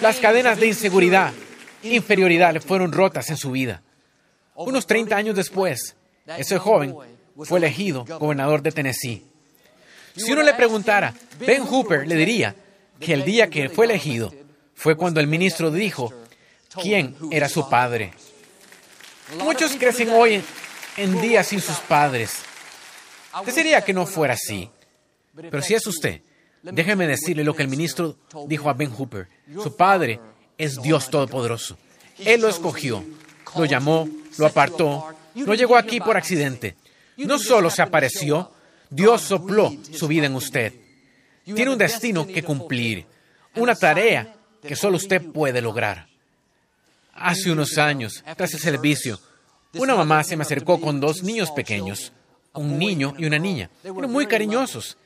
Las 0.00 0.16
cadenas 0.16 0.58
de 0.58 0.68
inseguridad, 0.68 1.32
inferioridad 1.84 2.52
le 2.52 2.60
fueron 2.60 2.92
rotas 2.92 3.30
en 3.30 3.36
su 3.36 3.50
vida. 3.50 3.82
Unos 4.54 4.86
30 4.86 5.16
años 5.16 5.36
después, 5.36 5.96
ese 6.26 6.58
joven 6.58 6.94
fue 7.42 7.58
elegido 7.58 8.04
gobernador 8.04 8.62
de 8.62 8.72
Tennessee. 8.72 9.24
Si 10.16 10.32
uno 10.32 10.42
le 10.42 10.54
preguntara, 10.54 11.12
Ben 11.40 11.64
Hooper 11.64 12.06
le 12.06 12.14
diría 12.14 12.54
que 13.00 13.12
el 13.12 13.24
día 13.24 13.50
que 13.50 13.68
fue 13.68 13.86
elegido 13.86 14.32
fue 14.74 14.96
cuando 14.96 15.20
el 15.20 15.26
ministro 15.26 15.70
dijo 15.70 16.12
quién 16.80 17.16
era 17.30 17.48
su 17.48 17.68
padre. 17.68 18.12
Muchos 19.38 19.74
crecen 19.76 20.10
hoy 20.10 20.42
en 20.96 21.20
día 21.20 21.42
sin 21.42 21.60
sus 21.60 21.78
padres. 21.78 22.42
Desearía 23.44 23.82
que 23.82 23.92
no 23.92 24.06
fuera 24.06 24.34
así. 24.34 24.70
Pero 25.34 25.62
si 25.62 25.74
es 25.74 25.86
usted, 25.86 26.22
déjeme 26.62 27.06
decirle 27.06 27.42
lo 27.42 27.54
que 27.54 27.62
el 27.62 27.68
ministro 27.68 28.16
dijo 28.46 28.70
a 28.70 28.74
Ben 28.74 28.92
Hooper. 28.92 29.28
Su 29.62 29.74
padre 29.74 30.20
es 30.58 30.80
Dios 30.80 31.10
Todopoderoso. 31.10 31.76
Él 32.18 32.40
lo 32.40 32.48
escogió, 32.48 33.04
lo 33.56 33.64
llamó, 33.64 34.08
lo 34.38 34.46
apartó. 34.46 35.08
No 35.34 35.54
llegó 35.54 35.76
aquí 35.76 36.00
por 36.00 36.16
accidente. 36.16 36.76
No 37.16 37.38
solo 37.38 37.70
se 37.70 37.82
apareció, 37.82 38.52
Dios 38.90 39.22
sopló 39.22 39.74
su 39.92 40.08
vida 40.08 40.26
en 40.26 40.34
usted. 40.34 40.72
Tiene 41.44 41.70
un 41.70 41.78
destino 41.78 42.26
que 42.26 42.42
cumplir, 42.42 43.06
una 43.56 43.74
tarea 43.74 44.34
que 44.62 44.76
solo 44.76 44.96
usted 44.96 45.22
puede 45.22 45.60
lograr. 45.60 46.06
Hace 47.14 47.52
unos 47.52 47.78
años, 47.78 48.24
tras 48.36 48.54
el 48.54 48.60
servicio, 48.60 49.20
una 49.74 49.94
mamá 49.94 50.24
se 50.24 50.36
me 50.36 50.42
acercó 50.42 50.80
con 50.80 51.00
dos 51.00 51.22
niños 51.22 51.50
pequeños, 51.50 52.12
un 52.54 52.78
niño 52.78 53.14
y 53.18 53.26
una 53.26 53.38
niña, 53.38 53.70
muy 53.84 54.26
cariñosos. 54.26 54.96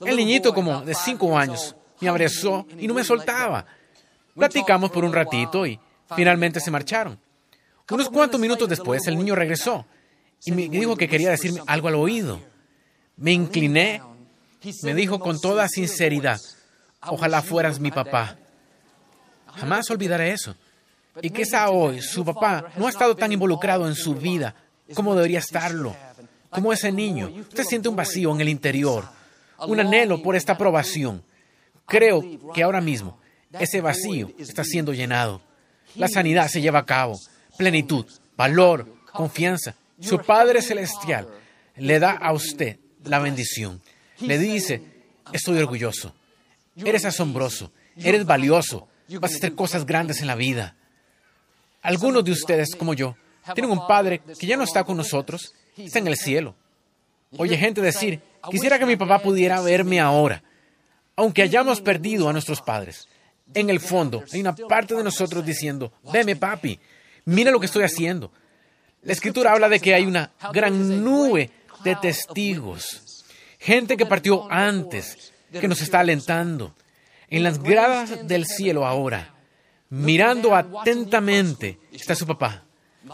El 0.00 0.16
niñito, 0.16 0.52
como 0.52 0.82
de 0.82 0.94
cinco 0.94 1.38
años, 1.38 1.76
me 2.00 2.08
abrazó 2.08 2.66
y 2.78 2.86
no 2.88 2.94
me 2.94 3.04
soltaba. 3.04 3.64
Platicamos 4.34 4.90
por 4.90 5.04
un 5.04 5.12
ratito 5.12 5.66
y 5.66 5.78
finalmente 6.14 6.60
se 6.60 6.70
marcharon. 6.70 7.18
Unos 7.90 8.08
cuantos 8.08 8.40
minutos 8.40 8.68
después, 8.68 9.06
el 9.06 9.16
niño 9.16 9.34
regresó 9.34 9.86
y 10.44 10.52
me 10.52 10.68
dijo 10.68 10.96
que 10.96 11.08
quería 11.08 11.30
decirme 11.30 11.60
algo 11.66 11.88
al 11.88 11.94
oído. 11.94 12.40
Me 13.16 13.32
incliné, 13.32 14.02
me 14.82 14.94
dijo 14.94 15.20
con 15.20 15.40
toda 15.40 15.68
sinceridad, 15.68 16.40
Ojalá 17.06 17.42
fueras 17.42 17.80
mi 17.80 17.90
papá. 17.90 18.36
Jamás 19.56 19.90
olvidaré 19.90 20.32
eso. 20.32 20.54
Y 21.22 21.30
quizá 21.30 21.70
hoy 21.70 22.00
su 22.00 22.24
papá 22.24 22.72
no 22.76 22.86
ha 22.86 22.90
estado 22.90 23.14
tan 23.14 23.30
involucrado 23.32 23.86
en 23.86 23.94
su 23.94 24.14
vida 24.14 24.54
como 24.94 25.14
debería 25.14 25.38
estarlo. 25.38 25.94
Como 26.50 26.72
ese 26.72 26.90
niño, 26.90 27.32
usted 27.48 27.64
siente 27.64 27.88
un 27.88 27.96
vacío 27.96 28.32
en 28.32 28.40
el 28.40 28.48
interior, 28.48 29.04
un 29.66 29.80
anhelo 29.80 30.22
por 30.22 30.36
esta 30.36 30.52
aprobación. 30.52 31.22
Creo 31.86 32.22
que 32.52 32.62
ahora 32.62 32.80
mismo 32.80 33.18
ese 33.60 33.80
vacío 33.80 34.30
está 34.38 34.64
siendo 34.64 34.92
llenado. 34.92 35.40
La 35.96 36.08
sanidad 36.08 36.48
se 36.48 36.60
lleva 36.60 36.80
a 36.80 36.86
cabo, 36.86 37.18
plenitud, 37.56 38.06
valor, 38.36 38.86
confianza. 39.12 39.74
Su 40.00 40.18
Padre 40.18 40.60
Celestial 40.60 41.28
le 41.76 41.98
da 41.98 42.12
a 42.12 42.32
usted 42.32 42.78
la 43.04 43.18
bendición. 43.18 43.80
Le 44.20 44.38
dice, 44.38 44.82
estoy 45.32 45.58
orgulloso, 45.58 46.14
eres 46.76 47.04
asombroso, 47.04 47.72
eres 47.96 48.24
valioso, 48.24 48.88
vas 49.20 49.32
a 49.32 49.36
hacer 49.36 49.54
cosas 49.54 49.86
grandes 49.86 50.20
en 50.20 50.26
la 50.26 50.34
vida. 50.34 50.76
Algunos 51.82 52.24
de 52.24 52.32
ustedes, 52.32 52.74
como 52.74 52.94
yo, 52.94 53.16
tienen 53.54 53.70
un 53.70 53.86
padre 53.86 54.22
que 54.38 54.46
ya 54.46 54.56
no 54.56 54.64
está 54.64 54.84
con 54.84 54.96
nosotros, 54.96 55.54
está 55.76 55.98
en 55.98 56.08
el 56.08 56.16
cielo. 56.16 56.54
Oye 57.36 57.56
gente 57.56 57.80
decir, 57.80 58.20
quisiera 58.50 58.78
que 58.78 58.86
mi 58.86 58.96
papá 58.96 59.20
pudiera 59.20 59.60
verme 59.60 60.00
ahora, 60.00 60.42
aunque 61.16 61.42
hayamos 61.42 61.80
perdido 61.80 62.28
a 62.28 62.32
nuestros 62.32 62.60
padres. 62.60 63.08
En 63.52 63.68
el 63.68 63.80
fondo, 63.80 64.24
hay 64.32 64.40
una 64.40 64.54
parte 64.54 64.94
de 64.94 65.04
nosotros 65.04 65.44
diciendo, 65.44 65.92
veme 66.12 66.36
papi, 66.36 66.78
mira 67.26 67.50
lo 67.50 67.60
que 67.60 67.66
estoy 67.66 67.84
haciendo. 67.84 68.32
La 69.02 69.12
escritura 69.12 69.52
habla 69.52 69.68
de 69.68 69.80
que 69.80 69.94
hay 69.94 70.06
una 70.06 70.32
gran 70.52 71.04
nube 71.04 71.50
de 71.84 71.94
testigos, 71.96 73.24
gente 73.58 73.96
que 73.96 74.06
partió 74.06 74.50
antes, 74.50 75.32
que 75.52 75.68
nos 75.68 75.82
está 75.82 76.00
alentando. 76.00 76.74
En 77.28 77.42
las 77.42 77.62
gradas 77.62 78.26
del 78.26 78.46
cielo 78.46 78.86
ahora, 78.86 79.34
mirando 79.90 80.54
atentamente, 80.56 81.78
está 81.92 82.14
su 82.14 82.26
papá, 82.26 82.64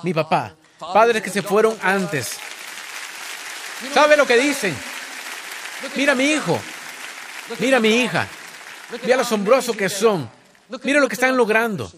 mi 0.02 0.14
papá, 0.14 0.54
padres 0.78 1.22
que 1.22 1.30
se 1.30 1.42
fueron 1.42 1.76
antes. 1.82 2.38
¿Sabe 3.92 4.16
lo 4.16 4.26
que 4.26 4.36
dicen? 4.36 4.76
Mira 5.96 6.14
mi 6.14 6.24
hijo, 6.24 6.60
mira 7.58 7.80
mi 7.80 8.02
hija, 8.02 8.28
mira 9.02 9.16
lo 9.16 9.22
asombroso 9.22 9.72
que 9.72 9.88
son, 9.88 10.28
mira 10.82 11.00
lo 11.00 11.08
que 11.08 11.14
están 11.14 11.36
logrando. 11.36 11.92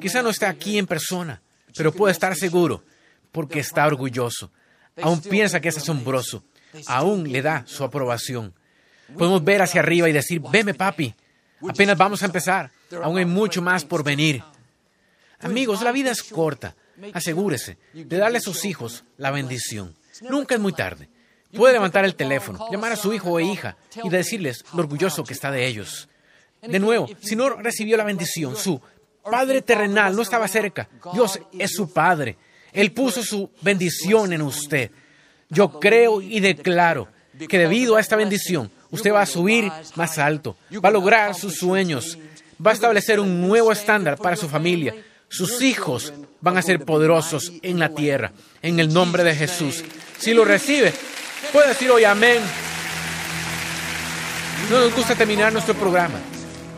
Quizá 0.00 0.22
no 0.22 0.30
está 0.30 0.48
aquí 0.48 0.78
en 0.78 0.86
persona, 0.86 1.40
pero 1.76 1.92
puede 1.92 2.12
estar 2.12 2.34
seguro 2.34 2.82
porque 3.30 3.60
está 3.60 3.86
orgulloso. 3.86 4.50
Aún 5.02 5.20
piensa 5.20 5.60
que 5.60 5.68
es 5.68 5.76
asombroso. 5.76 6.44
Aún 6.86 7.30
le 7.30 7.42
da 7.42 7.64
su 7.66 7.84
aprobación. 7.84 8.54
Podemos 9.16 9.44
ver 9.44 9.62
hacia 9.62 9.80
arriba 9.80 10.08
y 10.08 10.12
decir, 10.12 10.40
veme 10.40 10.74
papi, 10.74 11.14
apenas 11.68 11.96
vamos 11.96 12.22
a 12.22 12.26
empezar. 12.26 12.70
Aún 13.02 13.18
hay 13.18 13.24
mucho 13.24 13.62
más 13.62 13.84
por 13.84 14.02
venir. 14.02 14.42
Amigos, 15.40 15.82
la 15.82 15.92
vida 15.92 16.10
es 16.10 16.22
corta. 16.22 16.74
Asegúrese 17.12 17.76
de 17.92 18.16
darle 18.16 18.38
a 18.38 18.40
sus 18.40 18.64
hijos 18.64 19.04
la 19.16 19.30
bendición. 19.30 19.94
Nunca 20.22 20.54
es 20.54 20.60
muy 20.60 20.72
tarde. 20.72 21.08
Puede 21.54 21.74
levantar 21.74 22.04
el 22.04 22.14
teléfono, 22.14 22.66
llamar 22.70 22.92
a 22.92 22.96
su 22.96 23.12
hijo 23.12 23.32
o 23.32 23.40
hija 23.40 23.76
y 24.02 24.08
decirles 24.08 24.64
lo 24.72 24.80
orgulloso 24.80 25.24
que 25.24 25.34
está 25.34 25.50
de 25.50 25.66
ellos. 25.66 26.08
De 26.62 26.78
nuevo, 26.78 27.08
si 27.20 27.36
no 27.36 27.50
recibió 27.50 27.96
la 27.96 28.04
bendición, 28.04 28.56
su 28.56 28.80
Padre 29.22 29.62
terrenal 29.62 30.14
no 30.14 30.22
estaba 30.22 30.48
cerca. 30.48 30.88
Dios 31.12 31.40
es 31.58 31.72
su 31.72 31.92
Padre. 31.92 32.36
Él 32.72 32.92
puso 32.92 33.22
su 33.22 33.50
bendición 33.62 34.32
en 34.32 34.42
usted. 34.42 34.90
Yo 35.48 35.78
creo 35.78 36.20
y 36.20 36.40
declaro 36.40 37.08
que 37.48 37.58
debido 37.58 37.96
a 37.96 38.00
esta 38.00 38.16
bendición, 38.16 38.70
usted 38.90 39.12
va 39.12 39.22
a 39.22 39.26
subir 39.26 39.70
más 39.94 40.18
alto, 40.18 40.56
va 40.84 40.88
a 40.88 40.92
lograr 40.92 41.34
sus 41.34 41.56
sueños, 41.56 42.18
va 42.64 42.72
a 42.72 42.74
establecer 42.74 43.20
un 43.20 43.40
nuevo 43.40 43.72
estándar 43.72 44.18
para 44.18 44.36
su 44.36 44.48
familia. 44.48 44.94
Sus 45.28 45.62
hijos 45.62 46.12
van 46.40 46.56
a 46.56 46.62
ser 46.62 46.84
poderosos 46.84 47.52
en 47.62 47.78
la 47.78 47.88
tierra, 47.88 48.32
en 48.62 48.78
el 48.78 48.92
nombre 48.92 49.24
de 49.24 49.34
Jesús. 49.34 49.82
Si 50.18 50.34
lo 50.34 50.44
recibe, 50.44 50.92
puede 51.52 51.68
decir 51.68 51.90
hoy 51.90 52.04
amén. 52.04 52.42
No 54.70 54.80
nos 54.80 54.94
gusta 54.94 55.14
terminar 55.14 55.52
nuestro 55.52 55.74
programa 55.74 56.18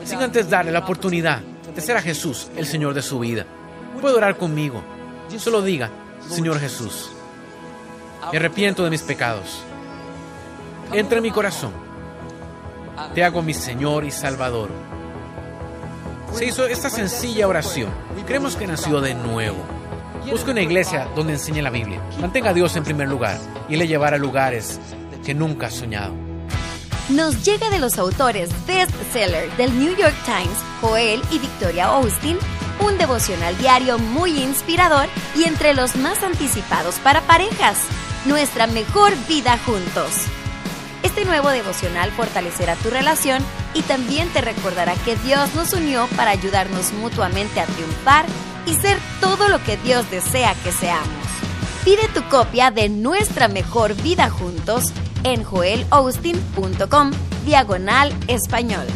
sin 0.04 0.18
antes 0.20 0.48
darle 0.48 0.70
la 0.70 0.80
oportunidad 0.80 1.40
de 1.74 1.80
ser 1.80 1.96
a 1.96 2.02
Jesús 2.02 2.48
el 2.56 2.66
Señor 2.66 2.94
de 2.94 3.02
su 3.02 3.18
vida. 3.18 3.44
Puede 4.00 4.16
orar 4.16 4.36
conmigo. 4.36 4.82
Solo 5.38 5.62
diga, 5.62 5.90
Señor 6.28 6.58
Jesús, 6.60 7.10
me 8.30 8.38
arrepiento 8.38 8.84
de 8.84 8.90
mis 8.90 9.02
pecados. 9.02 9.62
Entra 10.92 11.18
en 11.18 11.22
mi 11.22 11.30
corazón. 11.30 11.72
Te 13.14 13.24
hago 13.24 13.42
mi 13.42 13.52
Señor 13.52 14.04
y 14.04 14.10
Salvador. 14.10 14.70
Se 16.34 16.46
hizo 16.46 16.66
esta 16.66 16.90
sencilla 16.90 17.48
oración. 17.48 17.90
Creemos 18.26 18.56
que 18.56 18.66
nació 18.66 19.00
de 19.00 19.14
nuevo. 19.14 19.58
Busque 20.30 20.50
una 20.50 20.62
iglesia 20.62 21.08
donde 21.14 21.34
enseñe 21.34 21.62
la 21.62 21.70
Biblia. 21.70 22.02
Mantenga 22.20 22.50
a 22.50 22.52
Dios 22.52 22.74
en 22.76 22.82
primer 22.82 23.08
lugar 23.08 23.38
y 23.68 23.76
le 23.76 23.86
llevará 23.86 24.16
a 24.16 24.18
lugares 24.18 24.80
que 25.24 25.34
nunca 25.34 25.68
ha 25.68 25.70
soñado. 25.70 26.14
Nos 27.08 27.44
llega 27.44 27.70
de 27.70 27.78
los 27.78 27.98
autores 27.98 28.50
bestseller 28.66 29.48
del 29.56 29.78
New 29.78 29.96
York 29.96 30.14
Times, 30.24 30.58
Joel 30.80 31.22
y 31.30 31.38
Victoria 31.38 31.86
Austin, 31.86 32.36
un 32.84 32.98
devocional 32.98 33.56
diario 33.58 33.98
muy 33.98 34.42
inspirador 34.42 35.06
y 35.36 35.44
entre 35.44 35.74
los 35.74 35.94
más 35.94 36.22
anticipados 36.24 36.96
para 36.96 37.20
parejas. 37.20 37.78
Nuestra 38.24 38.66
mejor 38.66 39.12
vida 39.28 39.56
juntos. 39.64 40.26
Este 41.04 41.24
nuevo 41.24 41.50
devocional 41.50 42.10
fortalecerá 42.10 42.74
tu 42.74 42.90
relación 42.90 43.44
y 43.74 43.82
también 43.82 44.28
te 44.30 44.40
recordará 44.40 44.94
que 45.04 45.14
Dios 45.16 45.54
nos 45.54 45.72
unió 45.72 46.08
para 46.16 46.32
ayudarnos 46.32 46.92
mutuamente 46.94 47.60
a 47.60 47.66
triunfar 47.66 48.26
y 48.66 48.74
ser 48.74 48.98
todo 49.20 49.48
lo 49.48 49.62
que 49.62 49.76
Dios 49.78 50.10
desea 50.10 50.54
que 50.62 50.72
seamos. 50.72 51.08
Pide 51.84 52.08
tu 52.08 52.22
copia 52.28 52.70
de 52.70 52.88
Nuestra 52.88 53.48
Mejor 53.48 53.94
Vida 53.94 54.28
Juntos 54.28 54.92
en 55.22 55.44
joelaustin.com 55.44 57.12
diagonal 57.44 58.12
español. 58.26 58.86